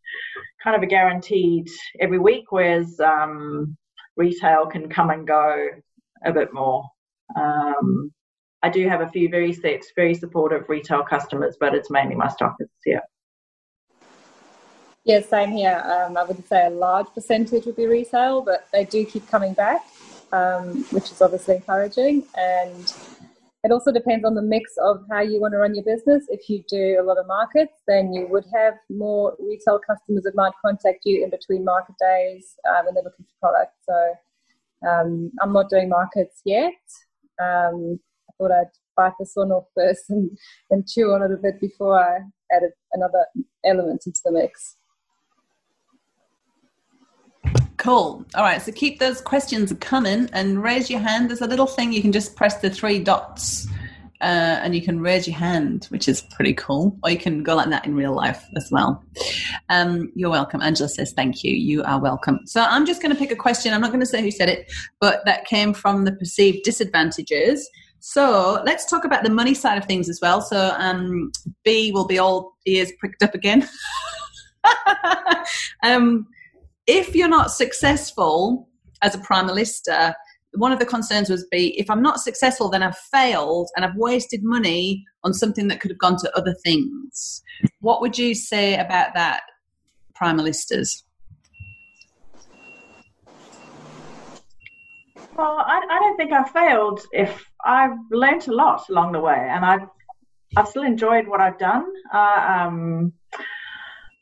[0.63, 3.77] kind of a guaranteed every week, whereas um,
[4.17, 5.67] retail can come and go
[6.25, 6.83] a bit more.
[7.35, 8.11] Um,
[8.63, 12.27] I do have a few very set, very supportive retail customers, but it's mainly my
[12.27, 12.69] stockists.
[12.85, 13.01] Yeah.
[15.03, 15.83] Yeah, same here.
[15.85, 19.53] Um, I wouldn't say a large percentage would be retail, but they do keep coming
[19.53, 19.85] back,
[20.31, 22.23] um, which is obviously encouraging.
[22.35, 22.91] And
[23.65, 26.25] it also depends on the mix of how you want to run your business.
[26.29, 30.35] If you do a lot of markets, then you would have more retail customers that
[30.35, 33.79] might contact you in between market days uh, when they're looking for products.
[33.89, 36.73] So um, I'm not doing markets yet.
[37.41, 37.99] Um,
[38.29, 40.29] I thought I'd bite this one off first and,
[40.69, 42.19] and chew on it a bit before I
[42.55, 43.25] added another
[43.65, 44.77] element into the mix.
[47.85, 48.25] Cool.
[48.33, 48.59] All right.
[48.59, 51.29] So keep those questions coming and raise your hand.
[51.29, 53.67] There's a little thing you can just press the three dots
[54.21, 56.97] uh, and you can raise your hand, which is pretty cool.
[57.03, 59.03] Or you can go like that in real life as well.
[59.69, 60.63] Um, you're welcome.
[60.63, 61.53] Angela says, thank you.
[61.53, 62.39] You are welcome.
[62.47, 63.71] So I'm just going to pick a question.
[63.71, 67.69] I'm not going to say who said it, but that came from the perceived disadvantages.
[67.99, 70.41] So let's talk about the money side of things as well.
[70.41, 71.31] So um,
[71.63, 73.69] B will be all ears pricked up again.
[75.83, 76.25] um,
[76.87, 78.69] if you're not successful
[79.01, 80.13] as a primalista,
[80.53, 83.95] one of the concerns was be if I'm not successful, then I've failed and I've
[83.95, 87.41] wasted money on something that could have gone to other things.
[87.81, 89.41] What would you say about that,
[90.19, 91.03] primalistas?
[95.37, 97.01] Well, I, I don't think I failed.
[97.11, 99.87] If I've learnt a lot along the way, and I've
[100.55, 101.85] I've still enjoyed what I've done.
[102.13, 103.13] Uh, um,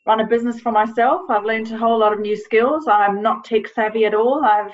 [0.06, 1.22] run a business for myself.
[1.30, 2.86] I've learned a whole lot of new skills.
[2.88, 4.44] I'm not tech savvy at all.
[4.44, 4.72] I've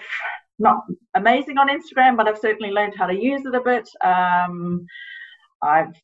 [0.58, 3.88] not amazing on Instagram, but I've certainly learned how to use it a bit.
[4.04, 4.86] Um,
[5.62, 5.94] I've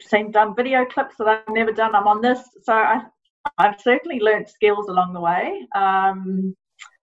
[0.00, 1.94] seen done video clips that I've never done.
[1.94, 3.02] I'm on this, so I,
[3.58, 5.66] have certainly learned skills along the way.
[5.74, 6.56] Um,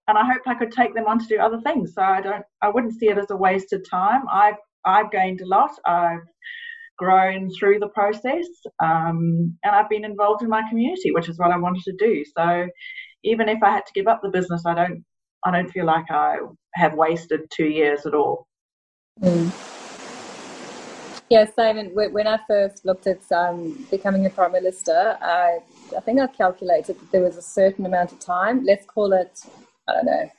[0.07, 1.93] and I hope I could take them on to do other things.
[1.93, 4.23] So I don't, I wouldn't see it as a wasted time.
[4.31, 5.71] I've I've gained a lot.
[5.85, 6.25] I've
[7.01, 8.47] grown through the process,
[8.79, 12.23] um, and I've been involved in my community, which is what I wanted to do.
[12.37, 12.67] So
[13.23, 15.03] even if I had to give up the business, I don't
[15.43, 16.37] I don't feel like I
[16.75, 18.47] have wasted two years at all.
[19.23, 19.51] Mm.
[21.31, 21.87] Yeah, Simon.
[21.95, 25.59] When I first looked at um, becoming a primalista, I
[25.97, 28.63] I think I calculated that there was a certain amount of time.
[28.63, 29.33] Let's call it
[29.89, 30.29] I don't know.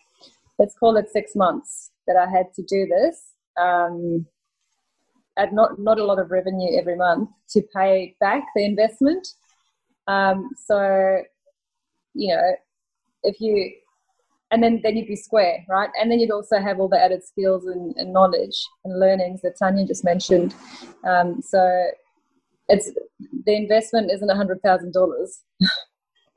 [0.60, 3.16] Let's call it six months that I had to do this.
[3.60, 4.26] Um,
[5.38, 9.26] at not not a lot of revenue every month to pay back the investment.
[10.06, 11.22] Um, so,
[12.14, 12.52] you know,
[13.22, 13.72] if you
[14.50, 15.90] and then then you'd be square, right?
[16.00, 19.58] And then you'd also have all the added skills and, and knowledge and learnings that
[19.58, 20.54] Tanya just mentioned.
[21.06, 21.90] Um, so,
[22.68, 22.90] it's
[23.44, 25.42] the investment isn't a hundred thousand dollars.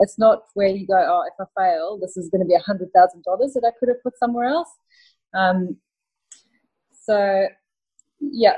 [0.02, 2.60] It's not where you go, oh, if I fail, this is going to be a
[2.60, 4.68] hundred thousand dollars that I could have put somewhere else.
[5.34, 5.78] Um,
[6.92, 7.48] so,
[8.20, 8.58] yeah,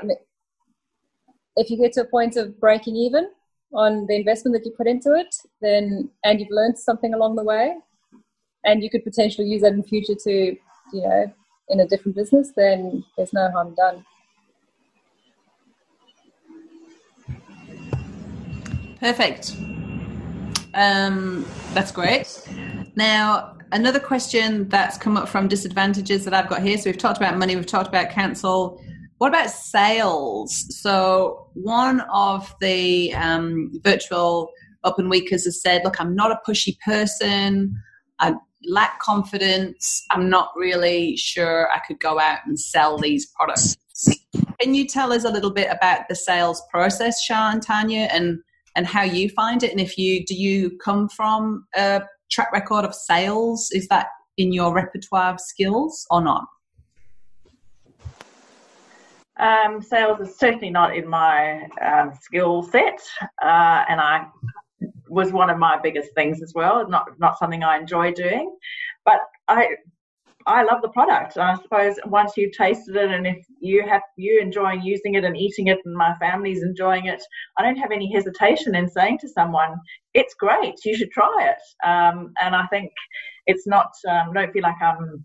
[1.58, 3.28] if you get to a point of breaking even
[3.74, 7.42] on the investment that you put into it, then and you've learned something along the
[7.42, 7.74] way,
[8.64, 10.56] and you could potentially use that in future to,
[10.92, 11.32] you know,
[11.68, 14.04] in a different business, then there's no harm done.
[19.00, 19.54] Perfect.
[20.74, 21.44] Um,
[21.74, 22.40] that's great.
[22.94, 26.78] Now, another question that's come up from disadvantages that I've got here.
[26.78, 28.82] So we've talked about money, we've talked about cancel,
[29.18, 30.66] what about sales?
[30.80, 34.50] So one of the um, virtual
[34.84, 37.74] open weekers has said, "Look, I'm not a pushy person.
[38.20, 40.04] I lack confidence.
[40.10, 43.76] I'm not really sure I could go out and sell these products."
[44.60, 48.38] Can you tell us a little bit about the sales process, Shah and Tanya, and
[48.76, 49.72] and how you find it?
[49.72, 53.68] And if you do, you come from a track record of sales?
[53.72, 54.06] Is that
[54.36, 56.44] in your repertoire of skills or not?
[59.38, 63.00] Um, sales is certainly not in my um, skill set,
[63.42, 64.26] uh, and I
[65.08, 66.88] was one of my biggest things as well.
[66.88, 68.56] Not not something I enjoy doing,
[69.04, 69.68] but I
[70.46, 71.36] I love the product.
[71.36, 75.36] I suppose once you've tasted it, and if you have you enjoying using it and
[75.36, 77.22] eating it, and my family's enjoying it,
[77.58, 79.76] I don't have any hesitation in saying to someone,
[80.14, 80.84] "It's great.
[80.84, 82.92] You should try it." Um, and I think
[83.46, 83.90] it's not.
[84.08, 85.24] Um, don't feel like I'm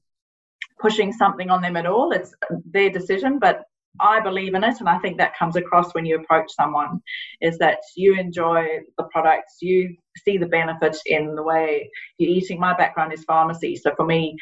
[0.80, 2.12] pushing something on them at all.
[2.12, 2.34] It's
[2.66, 3.64] their decision, but
[4.00, 7.02] I believe in it, and I think that comes across when you approach someone
[7.42, 12.60] is that you enjoy the products, you see the benefit in the way you're eating.
[12.60, 14.36] My background is pharmacy, so for me,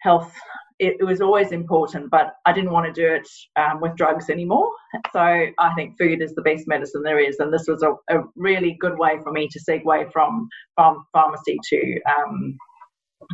[0.00, 0.32] health
[0.80, 4.30] it, it was always important, but I didn't want to do it um, with drugs
[4.30, 4.72] anymore.
[5.12, 8.24] So I think food is the best medicine there is, and this was a, a
[8.34, 12.56] really good way for me to segue from from pharmacy to um,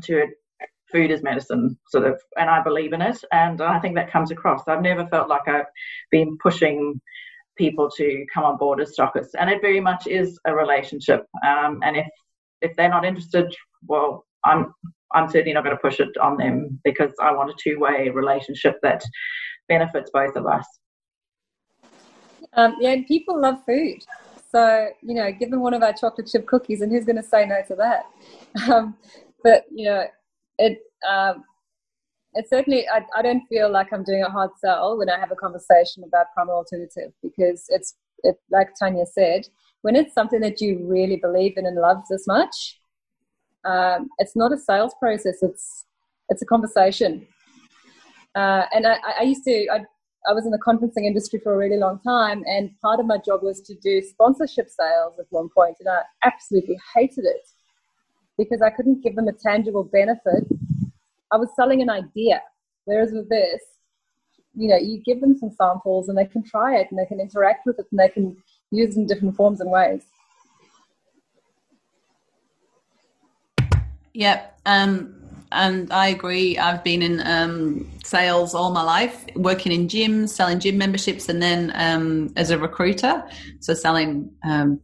[0.03, 0.27] to
[0.91, 4.31] food is medicine sort of and i believe in it and i think that comes
[4.31, 4.63] across.
[4.69, 5.67] I've never felt like i've
[6.11, 7.01] been pushing
[7.57, 11.81] people to come on board as stockists and it very much is a relationship um,
[11.83, 12.07] and if
[12.63, 13.55] if they're not interested
[13.87, 14.75] well i'm
[15.15, 18.77] i'm certainly not going to push it on them because i want a two-way relationship
[18.83, 19.03] that
[19.69, 20.67] benefits both of us.
[22.53, 24.05] Um, yeah and people love food.
[24.51, 27.23] So you know give them one of our chocolate chip cookies and who's going to
[27.23, 28.07] say no to that?
[28.73, 28.97] Um,
[29.45, 30.05] but you know
[30.59, 30.79] it
[31.09, 31.45] um,
[32.35, 35.33] it's certainly I, I don't feel like I'm doing a hard sell when I have
[35.33, 39.47] a conversation about primal alternative because it's it like Tanya said,
[39.83, 42.81] when it's something that you really believe in and love this much,
[43.65, 45.43] um, it's not a sales process.
[45.43, 45.85] It's
[46.29, 47.27] it's a conversation.
[48.35, 49.81] Uh, and I, I used to I,
[50.29, 53.19] I was in the conferencing industry for a really long time, and part of my
[53.19, 57.49] job was to do sponsorship sales at one point, and I absolutely hated it
[58.39, 60.45] because I couldn't give them a tangible benefit.
[61.33, 62.41] I was selling an idea,
[62.85, 63.63] whereas with this,
[64.55, 67.21] you know, you give them some samples and they can try it and they can
[67.21, 68.37] interact with it and they can
[68.71, 70.03] use it in different forms and ways.
[74.15, 74.61] Yep.
[74.65, 75.15] Um,
[75.53, 76.59] and I agree.
[76.59, 81.41] I've been in um, sales all my life, working in gyms, selling gym memberships, and
[81.41, 83.23] then um, as a recruiter,
[83.61, 84.81] so selling um,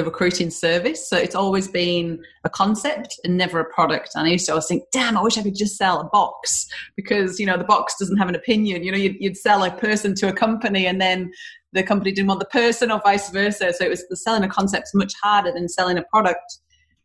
[0.00, 1.08] the recruiting service.
[1.08, 4.10] So it's always been a concept and never a product.
[4.14, 6.66] And I used to always think, damn, I wish I could just sell a box
[6.96, 8.82] because, you know, the box doesn't have an opinion.
[8.82, 11.30] You know, you'd, you'd sell a person to a company and then
[11.74, 13.74] the company didn't want the person or vice versa.
[13.74, 16.58] So it was the selling a concept much harder than selling a product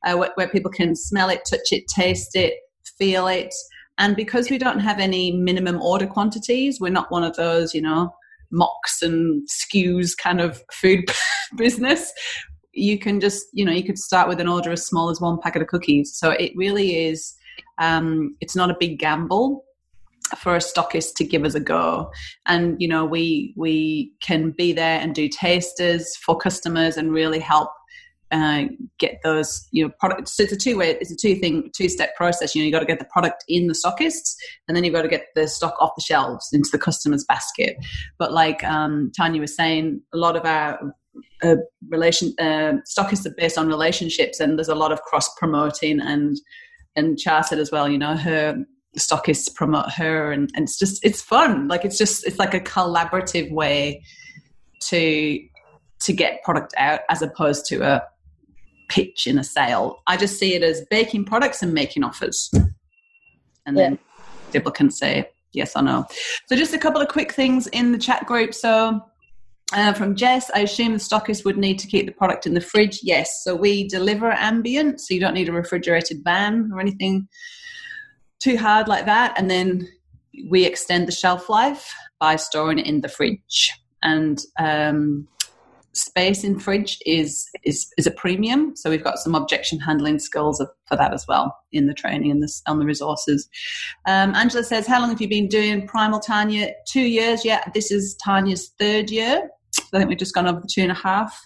[0.06, 2.54] uh, where, where people can smell it, touch it, taste it,
[2.98, 3.54] feel it.
[3.98, 7.82] And because we don't have any minimum order quantities, we're not one of those, you
[7.82, 8.14] know,
[8.54, 11.04] MOQs and SKUs kind of food
[11.58, 12.14] business
[12.76, 15.40] you can just you know you could start with an order as small as one
[15.42, 16.16] packet of cookies.
[16.16, 17.36] So it really is
[17.78, 19.64] um, it's not a big gamble
[20.38, 22.12] for a stockist to give us a go.
[22.46, 27.40] And you know we we can be there and do tasters for customers and really
[27.40, 27.70] help
[28.32, 28.64] uh,
[28.98, 31.88] get those you know products so it's a two way it's a two thing two
[31.88, 32.54] step process.
[32.54, 34.36] You know you got to get the product in the stockists
[34.68, 37.78] and then you've got to get the stock off the shelves into the customer's basket.
[38.18, 40.94] But like um, tanya was saying a lot of our
[41.46, 41.58] a
[41.90, 46.38] relation uh, stockists are based on relationships and there's a lot of cross promoting and
[46.96, 48.66] and Char said as well you know her
[48.98, 51.68] stockists promote her and, and it's just it's fun.
[51.68, 54.04] Like it's just it's like a collaborative way
[54.84, 55.40] to
[56.02, 58.04] to get product out as opposed to a
[58.90, 59.98] pitch in a sale.
[60.08, 62.52] I just see it as baking products and making offers.
[63.66, 63.98] And then
[64.52, 66.06] people can say yes or no.
[66.48, 68.54] So just a couple of quick things in the chat group.
[68.54, 69.02] So
[69.74, 72.62] uh, from Jess, I assume the stockist would need to keep the product in the
[72.62, 73.00] fridge.
[73.02, 77.28] Yes, so we deliver ambient, so you don't need a refrigerated van or anything
[78.40, 79.34] too hard like that.
[79.38, 79.88] And then
[80.50, 83.72] we extend the shelf life by storing it in the fridge.
[84.04, 85.28] And um,
[85.96, 90.64] space in fridge is, is is a premium, so we've got some objection handling skills
[90.88, 93.48] for that as well in the training and the, on the resources.
[94.06, 96.72] Um, Angela says, "How long have you been doing Primal Tanya?
[96.88, 97.44] Two years.
[97.44, 99.50] Yeah, this is Tanya's third year.
[99.94, 101.38] I think we've just gone over the two and a half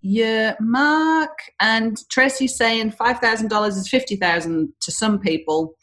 [0.00, 1.38] year mark.
[1.60, 5.74] And Tracy's saying five thousand dollars is fifty thousand to some people.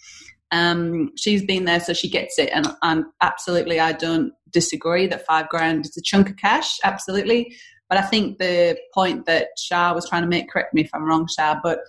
[0.51, 5.25] Um, she's been there, so she gets it, and, and absolutely, I don't disagree that
[5.25, 6.77] five grand is a chunk of cash.
[6.83, 7.55] Absolutely,
[7.89, 11.03] but I think the point that Shah was trying to make, correct me if I'm
[11.03, 11.79] wrong, Shah, but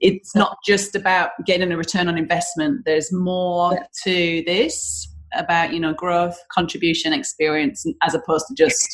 [0.00, 2.82] it's not just about getting a return on investment.
[2.84, 3.86] There's more yeah.
[4.04, 8.86] to this about you know growth, contribution, experience, as opposed to just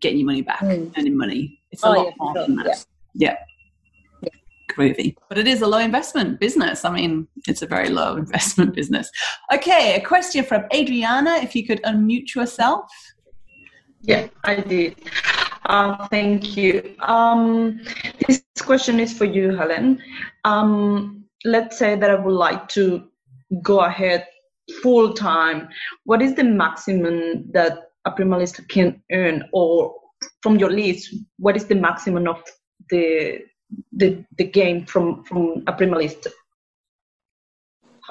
[0.00, 0.92] getting your money back, mm.
[0.98, 1.60] earning money.
[1.70, 2.46] It's a oh, lot yeah, more sure.
[2.46, 2.86] than that.
[3.14, 3.36] Yeah.
[4.22, 4.28] yeah.
[4.70, 5.14] Groovy.
[5.28, 6.84] But it is a low investment business.
[6.84, 9.10] I mean, it's a very low investment business.
[9.54, 11.36] Okay, a question from Adriana.
[11.36, 12.90] If you could unmute yourself.
[14.04, 14.96] Yeah, I did.
[15.66, 16.94] Uh, thank you.
[17.00, 17.80] Um,
[18.26, 20.02] this question is for you, Helen.
[20.44, 23.08] Um, let's say that I would like to
[23.62, 24.26] go ahead
[24.82, 25.68] full time.
[26.04, 29.94] What is the maximum that a primalist can earn or
[30.42, 32.42] from your list what is the maximum of
[32.90, 33.40] the
[33.92, 36.26] the, the gain from from a primalist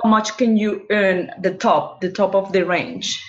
[0.01, 3.21] how much can you earn the top the top of the range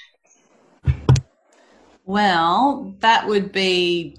[2.04, 4.16] well that would be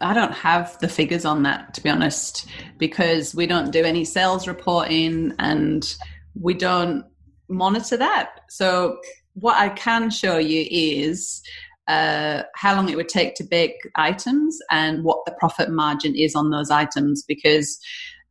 [0.00, 2.46] I don't have the figures on that to be honest
[2.78, 5.96] because we don't do any sales reporting and
[6.38, 7.04] we don't
[7.48, 8.40] monitor that.
[8.48, 8.98] So
[9.34, 11.42] what I can show you is
[11.88, 16.34] uh, how long it would take to bake items and what the profit margin is
[16.34, 17.78] on those items because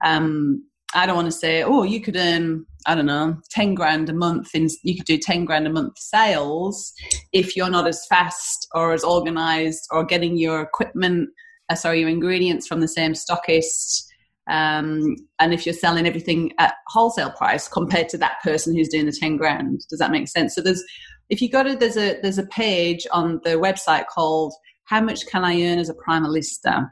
[0.03, 0.63] um,
[0.93, 4.13] I don't want to say, oh, you could earn, I don't know, 10 grand a
[4.13, 6.93] month, and you could do 10 grand a month sales
[7.33, 11.29] if you're not as fast or as organized or getting your equipment,
[11.69, 14.03] uh, sorry, your ingredients from the same stockist.
[14.47, 19.07] Um, and if you're selling everything at wholesale price compared to that person who's doing
[19.07, 20.53] the 10 grand, does that make sense?
[20.53, 20.83] So there's
[21.29, 24.53] if you go to there's a there's a page on the website called
[24.85, 26.89] "How much can I earn as a primalista,"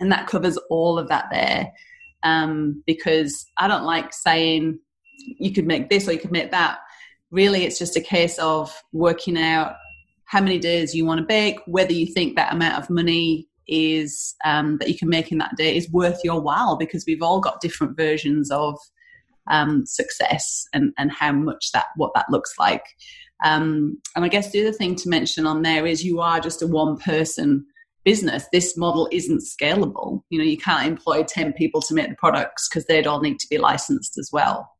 [0.00, 1.70] and that covers all of that there.
[2.22, 4.80] Um, because I don't like saying
[5.16, 6.78] you could make this or you could make that.
[7.30, 9.74] really it's just a case of working out
[10.26, 14.34] how many days you want to bake, whether you think that amount of money is
[14.44, 17.40] um, that you can make in that day is worth your while because we've all
[17.40, 18.78] got different versions of
[19.50, 22.84] um, success and, and how much that what that looks like.
[23.44, 26.62] Um, and I guess the other thing to mention on there is you are just
[26.62, 27.66] a one person
[28.04, 28.46] business.
[28.52, 30.22] This model isn't scalable.
[30.30, 33.38] You know, you can't employ 10 people to make the products because they'd all need
[33.40, 34.70] to be licensed as well.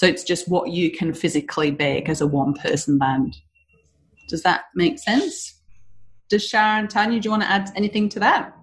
[0.00, 3.36] So it's just what you can physically bake as a one person band.
[4.30, 5.60] Does that make sense?
[6.30, 8.56] Does Sharon, Tanya, do you want to add anything to that?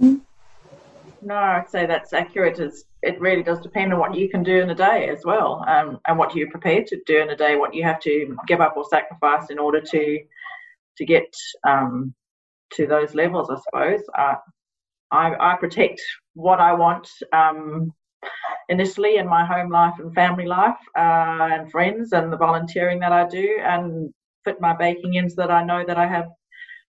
[0.00, 2.58] No, I'd say that's accurate.
[2.58, 5.64] It's, it really does depend on what you can do in a day as well,
[5.68, 8.60] um, and what you're prepared to do in a day, what you have to give
[8.60, 10.18] up or sacrifice in order to
[10.96, 11.32] to get
[11.64, 12.12] um,
[12.72, 13.50] to those levels.
[13.50, 14.34] I suppose uh,
[15.12, 16.02] I, I protect
[16.34, 17.94] what I want um,
[18.68, 23.12] initially in my home life and family life, uh, and friends, and the volunteering that
[23.12, 24.12] I do, and
[24.44, 26.26] fit my baking in so that I know that I have,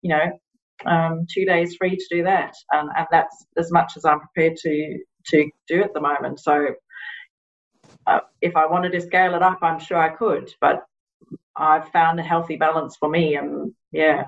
[0.01, 0.39] you know,
[0.85, 4.57] um, two days free to do that, and, and that's as much as I'm prepared
[4.57, 6.39] to to do at the moment.
[6.39, 6.67] So,
[8.07, 10.83] uh, if I wanted to scale it up, I'm sure I could, but
[11.55, 14.25] I've found a healthy balance for me, and yeah.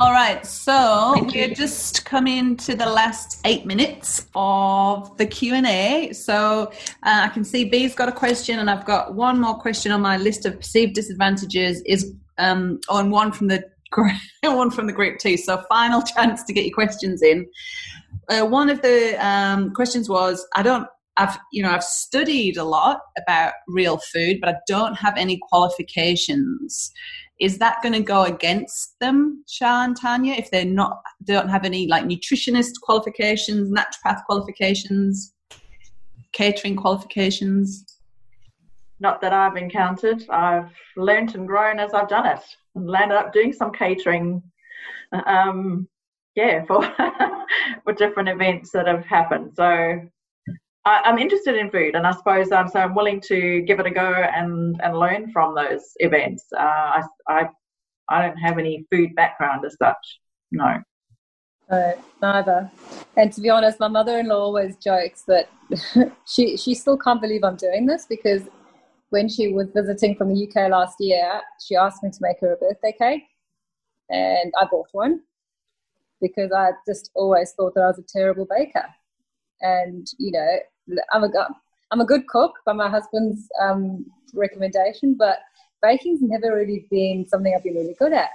[0.00, 5.66] All right, so we're just coming to the last eight minutes of the Q and
[5.66, 6.12] A.
[6.12, 6.72] So
[7.04, 10.00] uh, I can see B's got a question, and I've got one more question on
[10.00, 11.80] my list of perceived disadvantages.
[11.86, 13.62] Is um, on one from the
[14.42, 15.36] one from the group too.
[15.36, 17.46] So final chance to get your questions in.
[18.28, 20.88] Uh, one of the um, questions was, I don't.
[21.16, 25.38] I've you know I've studied a lot about real food, but I don't have any
[25.48, 26.90] qualifications
[27.40, 31.86] is that going to go against them, Shah Tanya, if they're not don't have any
[31.88, 35.34] like nutritionist qualifications, naturopath qualifications,
[36.32, 37.84] catering qualifications?
[39.00, 40.24] Not that I've encountered.
[40.30, 42.40] I've learnt and grown as I've done it,
[42.76, 44.42] and landed up doing some catering.
[45.26, 45.88] Um,
[46.36, 46.82] yeah, for
[47.84, 49.52] for different events that have happened.
[49.56, 50.00] So
[50.86, 52.80] I, am interested in food, and I suppose um, so.
[52.80, 56.44] I'm willing to give it a go and and learn from those events.
[56.56, 57.48] Uh, I, I
[58.08, 60.20] I don't have any food background as such.
[60.52, 60.82] No.
[61.70, 62.70] No, neither.
[63.16, 65.48] And to be honest, my mother-in-law always jokes that
[66.26, 68.42] she she still can't believe I'm doing this because
[69.10, 72.52] when she was visiting from the UK last year, she asked me to make her
[72.52, 73.22] a birthday cake,
[74.10, 75.20] and I bought one
[76.20, 78.86] because I just always thought that I was a terrible baker.
[79.60, 80.58] And you know,
[81.12, 81.30] I'm a
[81.90, 85.38] I'm a good cook by my husband's um, recommendation, but
[85.82, 88.30] baking's never really been something I've been really good at.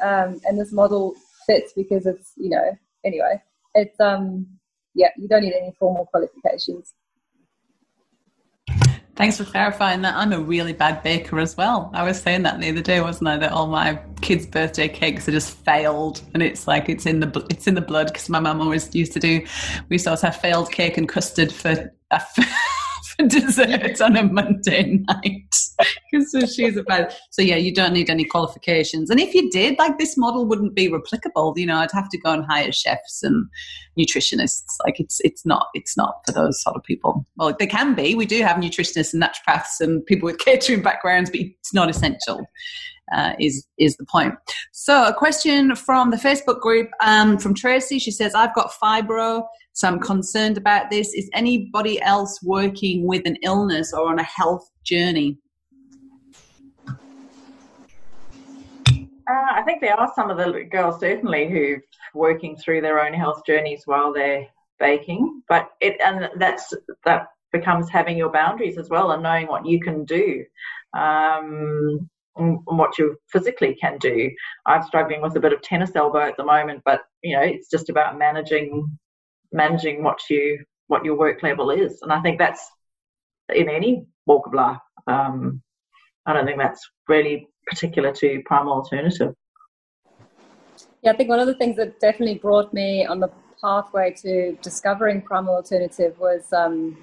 [0.00, 1.14] Um, and this model
[1.46, 3.40] fits because it's you know anyway
[3.74, 4.46] it's um
[4.94, 6.94] yeah you don't need any formal qualifications.
[9.20, 10.16] Thanks for clarifying that.
[10.16, 11.90] I'm a really bad baker as well.
[11.92, 13.36] I was saying that the other day, wasn't I?
[13.36, 17.46] That all my kids' birthday cakes are just failed, and it's like it's in the
[17.50, 19.46] it's in the blood because my mum always used to do.
[19.90, 21.92] We used to always have failed cake and custard for.
[23.26, 25.54] Uh, for dessert on a Monday night
[26.10, 27.14] because so she's a bad.
[27.30, 30.74] So yeah, you don't need any qualifications, and if you did, like this model wouldn't
[30.74, 31.56] be replicable.
[31.56, 33.46] You know, I'd have to go and hire chefs and
[33.98, 34.76] nutritionists.
[34.84, 37.26] Like it's it's not it's not for those sort of people.
[37.36, 38.14] Well, they can be.
[38.14, 42.46] We do have nutritionists and naturopaths and people with catering backgrounds, but it's not essential.
[43.12, 44.34] Uh, is is the point.
[44.70, 47.98] So, a question from the Facebook group um, from Tracy.
[47.98, 51.14] She says, "I've got fibro, so I'm concerned about this.
[51.14, 55.38] Is anybody else working with an illness or on a health journey?"
[59.30, 61.82] Uh, I think there are some of the girls certainly who are
[62.14, 64.46] working through their own health journeys while they're
[64.80, 66.72] baking, but it and that's
[67.04, 70.44] that becomes having your boundaries as well and knowing what you can do.
[70.96, 74.30] Um, and what you physically can do.
[74.66, 77.68] I'm struggling with a bit of tennis elbow at the moment, but you know, it's
[77.68, 78.98] just about managing
[79.52, 82.68] managing what you what your work level is, and I think that's
[83.54, 84.78] in any walk of life.
[85.06, 85.62] Um,
[86.26, 89.34] I don't think that's really particular to primal alternative.
[91.02, 94.56] Yeah, I think one of the things that definitely brought me on the pathway to
[94.62, 96.96] discovering primal alternative was um,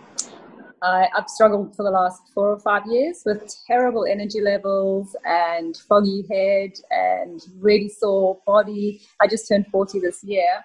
[0.82, 5.76] I, have struggled for the last four or five years with terrible energy levels and
[5.76, 9.02] foggy head and really sore body.
[9.20, 10.64] I just turned 40 this year.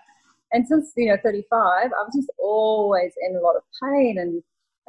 [0.53, 4.19] And since, you know, 35, I was just always in a lot of pain.
[4.19, 4.43] And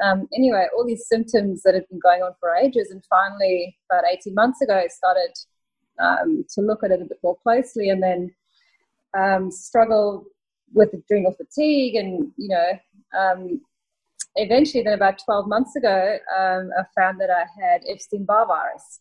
[0.03, 2.91] um, anyway, all these symptoms that had been going on for ages.
[2.91, 5.33] And finally, about 18 months ago, I started
[5.99, 8.33] um, to look at it a bit more closely and then
[9.17, 10.25] um, struggled
[10.73, 12.71] with adrenal fatigue, and you know,
[13.17, 13.61] um,
[14.35, 18.99] eventually, then about 12 months ago, um, I found that I had Epstein Barr virus,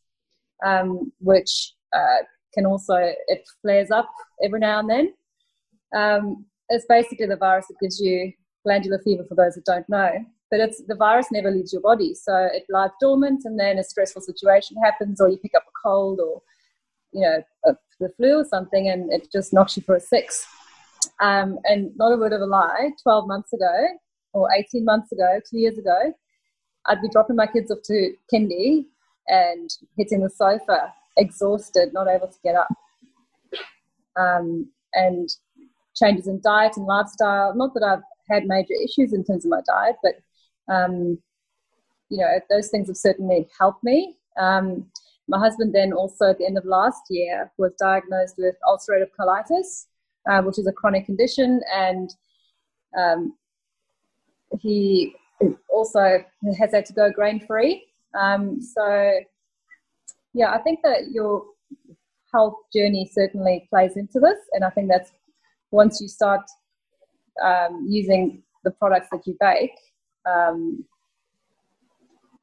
[0.65, 2.25] um, which uh,
[2.55, 4.11] can also it flares up
[4.45, 5.15] every now and then.
[5.95, 8.33] Um, it's basically the virus that gives you
[8.65, 10.11] glandular fever for those that don't know.
[10.51, 13.85] But it's the virus never leaves your body, so it lies dormant, and then a
[13.85, 16.43] stressful situation happens, or you pick up a cold, or
[17.13, 20.47] you know a, the flu or something, and it just knocks you for a six.
[21.21, 23.87] Um, and not a word of a lie, 12 months ago,
[24.35, 26.13] or 18 months ago, two years ago,
[26.87, 28.87] I'd be dropping my kids off to kindy
[29.29, 32.69] and hitting the sofa, exhausted, not able to get up.
[34.17, 35.29] Um, and
[36.03, 37.55] changes in diet and lifestyle.
[37.55, 40.15] Not that I've had major issues in terms of my diet, but
[40.73, 41.19] um,
[42.09, 44.17] you know those things have certainly helped me.
[44.39, 44.87] Um,
[45.29, 49.87] my husband then also at the end of last year was diagnosed with ulcerative colitis,
[50.29, 52.11] uh, which is a chronic condition, and
[52.99, 53.35] um,
[54.61, 55.15] he
[55.69, 56.25] also
[56.59, 57.87] has had to go grain free.
[58.19, 59.13] Um, so
[60.35, 61.45] yeah, I think that your
[62.33, 65.13] health journey certainly plays into this, and I think that's
[65.73, 66.43] once you start
[67.45, 69.77] um, using the products that you bake,
[70.27, 70.85] um,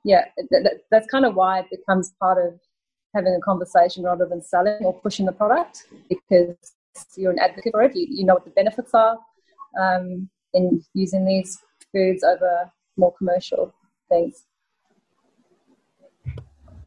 [0.04, 2.60] yeah, th- th- that's kind of why it becomes part of
[3.16, 6.56] having a conversation rather than selling or pushing the product because
[7.16, 7.96] you're an advocate for it.
[7.96, 9.18] You, you know what the benefits are
[9.80, 11.60] um, in using these
[11.94, 13.74] foods over more commercial
[14.10, 14.44] things.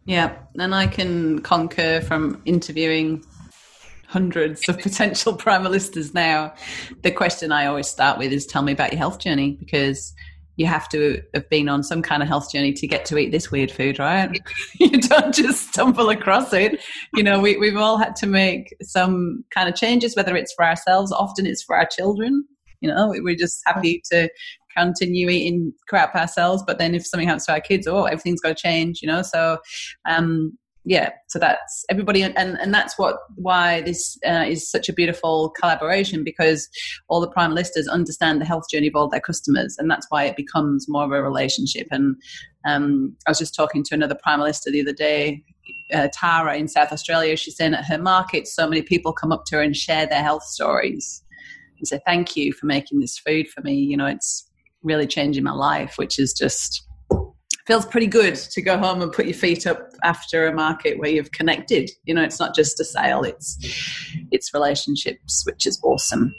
[0.05, 3.25] Yeah, and I can concur from interviewing
[4.13, 6.53] hundreds of potential prime primalistas now.
[7.03, 10.13] The question I always start with is tell me about your health journey because
[10.57, 13.33] you have to have been on some kind of health journey to get to eat
[13.33, 14.39] this weird food, right?
[14.79, 16.83] you don't just stumble across it.
[17.15, 20.65] You know, we, we've all had to make some kind of changes, whether it's for
[20.65, 22.45] ourselves, often it's for our children.
[22.81, 24.29] You know, we're just happy to
[24.77, 28.57] continue eating crap ourselves, but then if something happens to our kids, oh, everything's got
[28.57, 29.23] to change, you know?
[29.23, 29.59] So,
[30.07, 34.93] um, yeah, so that's everybody, and and that's what why this uh, is such a
[34.93, 36.69] beautiful collaboration because
[37.09, 40.25] all the prime primalistas understand the health journey of all their customers, and that's why
[40.25, 41.87] it becomes more of a relationship.
[41.93, 42.17] And
[42.67, 45.45] um, I was just talking to another prime primalista the other day,
[45.95, 47.37] uh, Tara in South Australia.
[47.37, 50.23] She's saying at her market, so many people come up to her and share their
[50.23, 51.23] health stories
[51.79, 54.51] and say, "Thank you for making this food for me." You know, it's
[54.83, 56.85] really changing my life, which is just
[57.67, 61.11] feels pretty good to go home and put your feet up after a market where
[61.11, 61.91] you've connected.
[62.05, 63.59] You know, it's not just a sale; it's
[64.31, 66.35] it's relationships, which is awesome.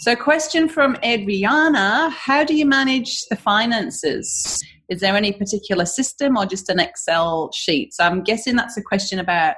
[0.00, 4.62] So, question from Adriana: How do you manage the finances?
[4.88, 7.94] Is there any particular system or just an Excel sheet?
[7.94, 9.54] So, I'm guessing that's a question about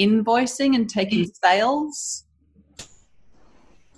[0.00, 2.24] invoicing and taking sales.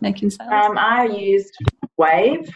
[0.00, 0.52] Making sales.
[0.52, 1.56] Um, I used
[1.96, 2.50] Wave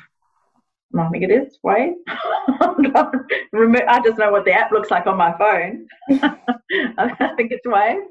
[0.99, 1.95] I think it is Wave.
[2.09, 5.87] I just know what the app looks like on my phone.
[6.99, 8.03] I think it's Wave.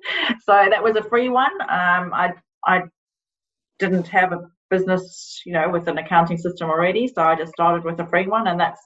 [0.44, 1.52] So that was a free one.
[1.62, 2.34] Um, I
[2.66, 2.84] I
[3.80, 7.84] didn't have a business, you know, with an accounting system already, so I just started
[7.84, 8.82] with a free one, and that's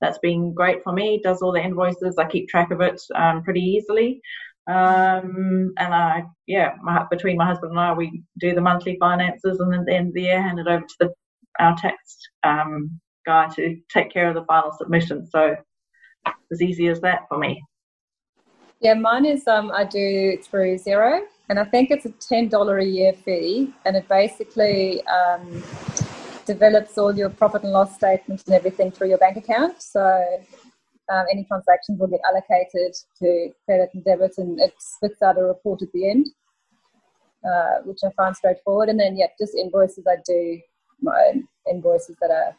[0.00, 1.16] that's been great for me.
[1.16, 2.16] It does all the invoices.
[2.18, 4.20] I keep track of it um, pretty easily.
[4.68, 9.60] Um, and I, yeah, my, between my husband and I, we do the monthly finances,
[9.60, 11.14] and then at the end of the year, hand it over to the,
[11.58, 11.96] our tax
[12.44, 13.00] um,
[13.32, 13.62] guy to
[13.96, 15.26] take care of the final submission.
[15.34, 15.42] So
[16.52, 17.62] as easy as that for me.
[18.80, 22.78] Yeah, mine is um, I do through Xero, and I think it's a ten dollar
[22.78, 25.64] a year fee, and it basically um,
[26.46, 29.82] develops all your profit and loss statements and everything through your bank account.
[29.82, 30.04] So
[31.12, 33.28] um, any transactions will get allocated to
[33.64, 36.26] credit and debit, and it spits out a report at the end,
[37.50, 38.88] uh, which I find straightforward.
[38.90, 40.06] And then yeah, just invoices.
[40.06, 40.60] I do
[41.00, 42.54] my own invoices that are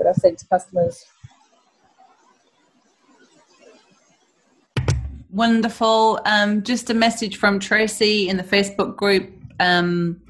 [0.00, 1.06] that I sent to customers.
[5.32, 6.20] Wonderful.
[6.24, 10.20] Um, just a message from Tracy in the Facebook group, um,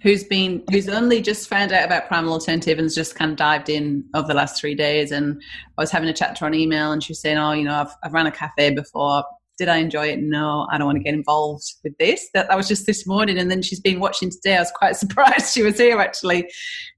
[0.00, 3.36] who's been who's only just found out about Primal Alternative and has just kind of
[3.36, 5.10] dived in over the last three days.
[5.10, 5.42] And
[5.76, 7.64] I was having a chat to her on email, and she was saying, "Oh, you
[7.64, 9.24] know, I've, I've run a cafe before.
[9.58, 10.20] Did I enjoy it?
[10.20, 12.28] No, I don't want to get involved with this.
[12.34, 13.38] That, that was just this morning.
[13.38, 14.56] And then she's been watching today.
[14.56, 16.50] I was quite surprised she was here actually.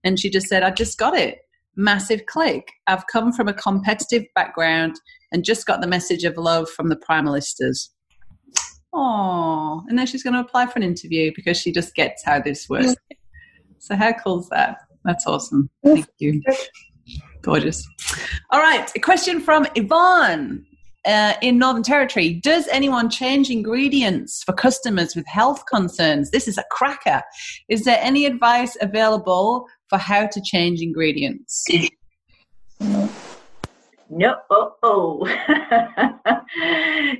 [0.04, 1.38] And she just said, I just got it
[1.76, 2.72] massive click.
[2.86, 4.96] I've come from a competitive background
[5.32, 7.88] and just got the message of love from the primalistas.
[8.92, 12.40] Oh, and then she's going to apply for an interview because she just gets how
[12.40, 12.94] this works.
[13.78, 14.78] So how cool is that?
[15.04, 15.70] That's awesome.
[15.84, 16.42] Thank you.
[17.42, 17.86] Gorgeous.
[18.50, 20.64] All right, a question from Yvonne.
[21.06, 22.34] Uh, in Northern Territory.
[22.34, 26.30] Does anyone change ingredients for customers with health concerns?
[26.30, 27.22] This is a cracker.
[27.68, 31.64] Is there any advice available for how to change ingredients?
[34.08, 35.26] No, oh, oh.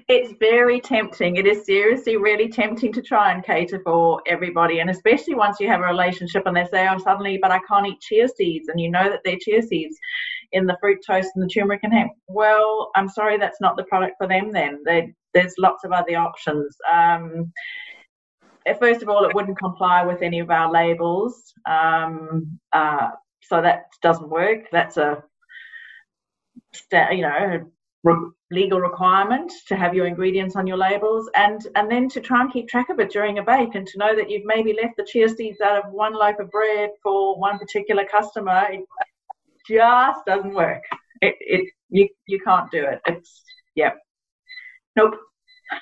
[0.08, 1.36] it's very tempting.
[1.36, 5.66] It is seriously really tempting to try and cater for everybody, and especially once you
[5.66, 8.80] have a relationship and they say, "Oh, suddenly, but I can't eat chia seeds," and
[8.80, 9.98] you know that they're chia seeds
[10.52, 12.12] in the fruit toast and the turmeric and hemp.
[12.28, 14.52] Well, I'm sorry, that's not the product for them.
[14.52, 16.76] Then they, there's lots of other options.
[16.92, 17.52] Um,
[18.78, 23.10] first of all, it wouldn't comply with any of our labels, um, uh,
[23.42, 24.70] so that doesn't work.
[24.72, 25.22] That's a
[26.92, 27.70] you know
[28.50, 32.52] legal requirement to have your ingredients on your labels and and then to try and
[32.52, 35.04] keep track of it during a bake and to know that you've maybe left the
[35.04, 38.68] chia seeds out of one loaf of bread for one particular customer
[39.68, 40.82] just doesn't work.
[41.20, 43.00] It, it you you can't do it.
[43.06, 43.42] It's
[43.74, 43.92] yeah.
[44.96, 45.14] Nope.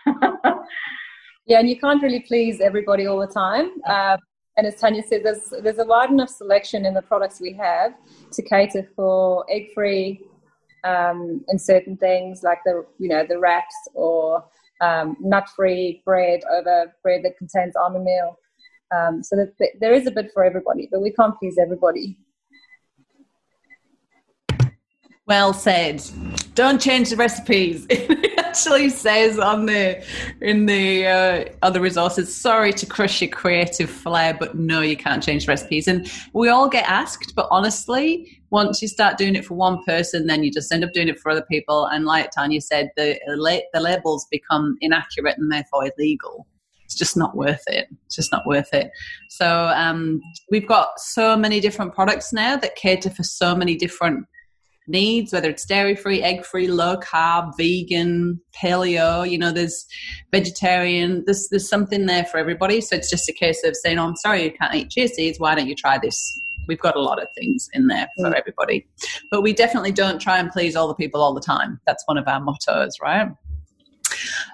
[1.47, 3.71] Yeah and you can't really please everybody all the time.
[3.87, 4.17] Uh,
[4.57, 7.93] and as Tanya said, there's there's a wide enough selection in the products we have
[8.33, 10.21] to cater for egg-free,
[10.85, 14.45] um, and certain things like the you know the wraps or
[14.81, 18.39] um, nut-free bread over bread that contains almond meal.
[18.95, 22.17] Um, so that there is a bit for everybody, but we can't please everybody.
[25.27, 26.03] Well said.
[26.55, 27.87] Don't change the recipes.
[27.91, 30.05] it actually says on the
[30.43, 32.35] in the uh, other resources.
[32.35, 35.89] Sorry to crush your creative flair, but no, you can't change recipes.
[35.89, 40.27] And we all get asked, but honestly, once you start doing it for one person,
[40.27, 41.87] then you just end up doing it for other people.
[41.87, 43.19] And like Tanya said, the
[43.73, 46.47] the labels become inaccurate and therefore illegal
[46.85, 47.89] it's just not worth it.
[48.07, 48.91] It's just not worth it.
[49.31, 50.21] So um,
[50.51, 54.27] we've got so many different products now that cater for so many different
[54.87, 59.87] needs, whether it's dairy free, egg free, low carb, vegan, paleo, you know, there's
[60.31, 62.81] vegetarian, there's, there's something there for everybody.
[62.81, 65.41] So it's just a case of saying, oh, I'm sorry, you can't eat chia seeds.
[65.41, 66.41] Why don't you try this?
[66.67, 68.35] We've got a lot of things in there for mm.
[68.35, 68.87] everybody.
[69.31, 71.81] But we definitely don't try and please all the people all the time.
[71.87, 73.29] That's one of our mottos, right?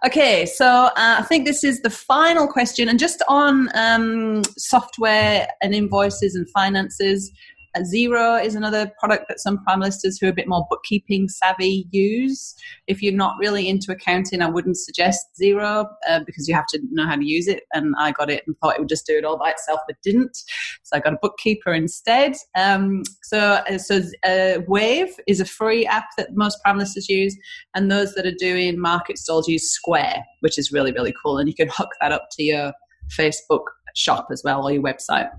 [0.04, 2.88] Okay, so uh, I think this is the final question.
[2.88, 7.30] And just on um, software and invoices and finances,
[7.78, 12.54] Xero is another product that some primalistas who are a bit more bookkeeping savvy use.
[12.86, 16.80] If you're not really into accounting, I wouldn't suggest Xero uh, because you have to
[16.90, 17.64] know how to use it.
[17.72, 19.96] And I got it and thought it would just do it all by itself, but
[20.02, 20.36] didn't.
[20.82, 22.34] So I got a bookkeeper instead.
[22.56, 27.36] Um, so uh, so uh, Wave is a free app that most primalistas use,
[27.74, 31.38] and those that are doing market stalls use Square, which is really really cool.
[31.38, 32.72] And you can hook that up to your
[33.16, 33.64] Facebook
[33.94, 35.30] shop as well or your website.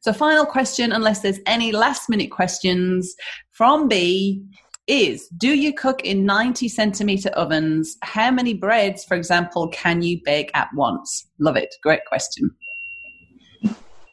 [0.00, 3.14] So, final question, unless there's any last minute questions
[3.50, 4.44] from B,
[4.86, 7.96] is do you cook in 90 centimeter ovens?
[8.02, 11.28] How many breads, for example, can you bake at once?
[11.38, 11.74] Love it.
[11.82, 12.50] Great question.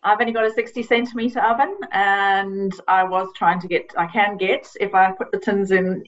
[0.03, 4.37] I've only got a 60 centimeter oven, and I was trying to get, I can
[4.37, 6.03] get, if I put the tins in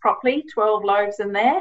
[0.00, 1.60] properly, 12 loaves in there.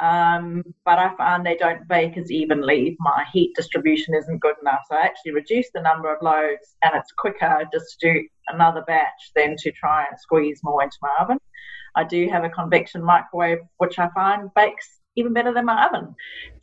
[0.00, 2.96] Um, but I find they don't bake as evenly.
[3.00, 4.80] My heat distribution isn't good enough.
[4.88, 8.82] So I actually reduce the number of loaves, and it's quicker just to do another
[8.86, 11.38] batch than to try and squeeze more into my oven.
[11.96, 16.14] I do have a convection microwave, which I find bakes even better than my oven.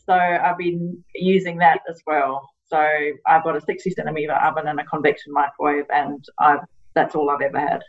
[0.05, 2.49] So I've been using that as well.
[2.69, 2.77] So
[3.25, 6.61] I've got a 60 centimeter oven and a convection microwave, and I've,
[6.95, 7.81] that's all I've ever had.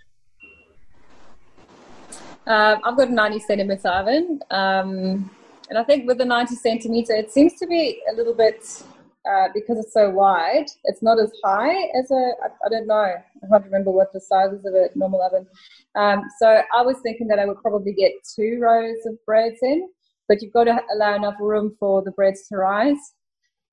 [2.48, 4.40] Um, I've got a 90 centimeter oven.
[4.50, 5.30] Um,
[5.68, 8.82] and I think with the 90 centimeter, it seems to be a little bit,
[9.30, 12.94] uh, because it's so wide, it's not as high as a, I, I don't know,
[12.94, 15.46] I can't remember what the size is of a normal oven.
[15.94, 19.86] Um, so I was thinking that I would probably get two rows of breads in,
[20.26, 23.14] but you've got to allow enough room for the breads to rise.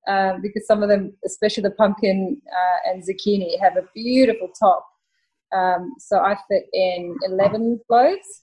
[0.06, 4.86] Um, because some of them, especially the pumpkin uh, and zucchini, have a beautiful top.
[5.52, 8.42] Um, so I fit in 11 loaves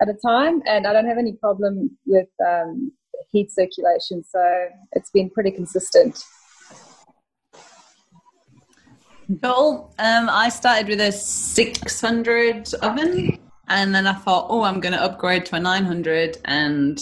[0.00, 2.92] at a time, and I don't have any problem with um,
[3.30, 4.22] heat circulation.
[4.24, 6.24] So it's been pretty consistent.
[9.42, 9.92] Cool.
[9.98, 15.02] Um, I started with a 600 oven, and then I thought, oh, I'm going to
[15.02, 16.98] upgrade to a 900, and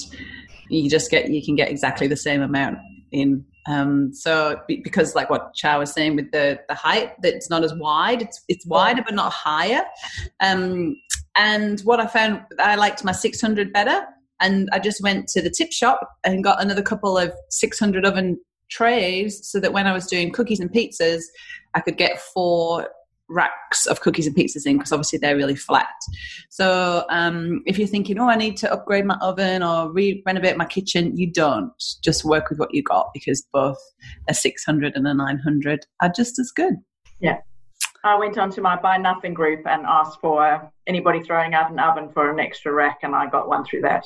[0.71, 2.79] you just get you can get exactly the same amount
[3.13, 3.45] in.
[3.67, 7.65] Um, so because like what Cha was saying with the the height, that it's not
[7.65, 8.23] as wide.
[8.23, 9.83] It's it's wider but not higher.
[10.41, 10.97] Um,
[11.37, 14.07] and what I found, I liked my 600 better.
[14.41, 18.39] And I just went to the tip shop and got another couple of 600 oven
[18.71, 21.23] trays so that when I was doing cookies and pizzas,
[21.75, 22.89] I could get four
[23.29, 25.95] racks of cookies and pizzas in because obviously they're really flat.
[26.51, 30.57] So um, if you're thinking, oh, I need to upgrade my oven or re- renovate
[30.57, 31.73] my kitchen, you don't.
[32.03, 33.79] Just work with what you got because both
[34.29, 36.75] a 600 and a 900 are just as good.
[37.21, 37.39] Yeah.
[38.05, 42.11] I went onto my Buy Nothing group and asked for anybody throwing out an oven
[42.13, 44.05] for an extra rack, and I got one through that.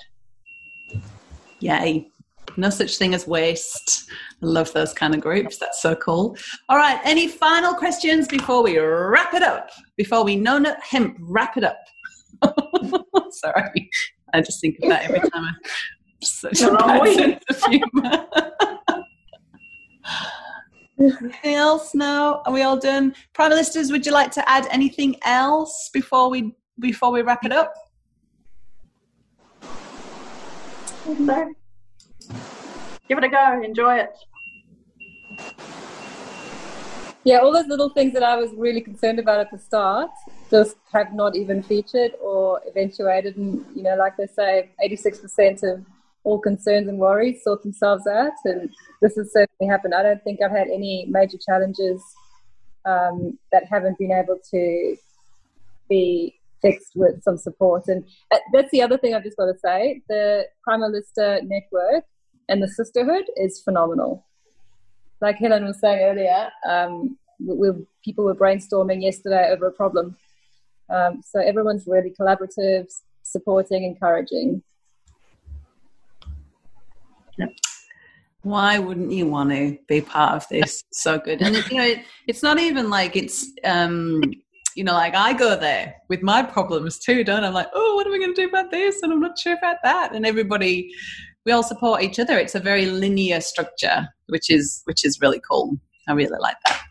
[1.59, 2.09] Yay.
[2.57, 4.09] No such thing as waste.
[4.43, 5.59] I love those kind of groups.
[5.59, 6.37] That's so cool.
[6.69, 7.01] All right.
[7.05, 9.71] Any final questions before we wrap it up?
[9.97, 11.79] Before we no no hemp wrap it up.
[13.31, 13.91] Sorry.
[14.33, 15.53] I just think of that every time I
[16.23, 18.27] such a bad sense of humor.
[20.99, 21.95] Anything else?
[21.95, 22.43] No.
[22.45, 23.15] Are we all done?
[23.35, 27.73] Primalistas, would you like to add anything else before we before we wrap it up?
[31.05, 31.55] So,
[33.09, 33.63] give it a go.
[33.63, 34.15] Enjoy it.
[37.25, 40.11] Yeah, all those little things that I was really concerned about at the start
[40.51, 43.37] just have not even featured or eventuated.
[43.37, 45.85] And, you know, like they say, 86% of
[46.25, 48.33] all concerns and worries sort themselves out.
[48.45, 48.71] And
[49.01, 49.95] this has certainly happened.
[49.95, 52.03] I don't think I've had any major challenges
[52.85, 54.97] um, that haven't been able to
[55.89, 57.85] be fixed with some support.
[57.89, 60.03] And uh, that's the other thing I've just got to say.
[60.09, 62.05] The Primalista network
[62.49, 64.25] and the sisterhood is phenomenal.
[65.21, 67.71] Like Helen was saying earlier, um, we,
[68.05, 70.17] people were brainstorming yesterday over a problem.
[70.91, 72.87] Um, so everyone's really collaborative,
[73.23, 74.63] supporting, encouraging.
[77.39, 77.51] Yep.
[78.43, 80.85] Why wouldn't you want to be part of this?
[80.93, 84.23] so good, and you know, it, it's not even like it's um,
[84.79, 87.49] you know, like I go there with my problems too, don't I?
[87.49, 89.03] I'm like, oh, what are we going to do about this?
[89.03, 90.15] And I'm not sure about that.
[90.15, 90.89] And everybody,
[91.45, 92.39] we all support each other.
[92.39, 95.77] It's a very linear structure, which is which is really cool.
[96.07, 96.83] I really like that.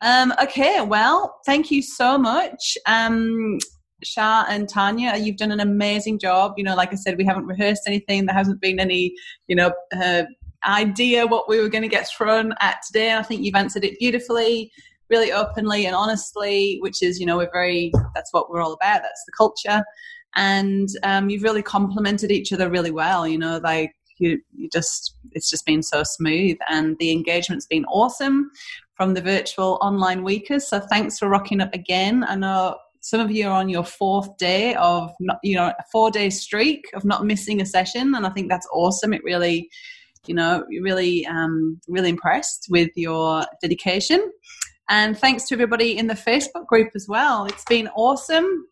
[0.00, 2.76] Um, okay, well, thank you so much.
[2.86, 3.58] Um,
[4.02, 6.54] Shah and Tanya, you've done an amazing job.
[6.56, 8.26] You know, like I said, we haven't rehearsed anything.
[8.26, 9.14] There hasn't been any,
[9.48, 10.24] you know, uh,
[10.66, 13.14] idea what we were going to get thrown at today.
[13.14, 14.70] I think you've answered it beautifully,
[15.10, 19.02] really openly and honestly, which is, you know, we're very, that's what we're all about.
[19.02, 19.84] That's the culture.
[20.36, 23.26] And um, you've really complemented each other really well.
[23.26, 27.84] You know, like you, you just, it's just been so smooth and the engagement's been
[27.86, 28.50] awesome
[28.94, 30.68] from the virtual online weekers.
[30.68, 32.24] So thanks for rocking up again.
[32.24, 35.84] I know some of you are on your fourth day of not, you know a
[35.92, 39.12] four day streak of not missing a session and i think that's awesome.
[39.12, 39.68] It really
[40.26, 44.32] you know really um, really impressed with your dedication.
[44.90, 47.44] And thanks to everybody in the facebook group as well.
[47.44, 48.66] It's been awesome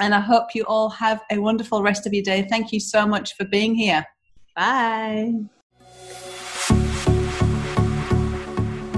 [0.00, 2.46] and i hope you all have a wonderful rest of your day.
[2.48, 4.04] Thank you so much for being here.
[4.56, 5.32] Bye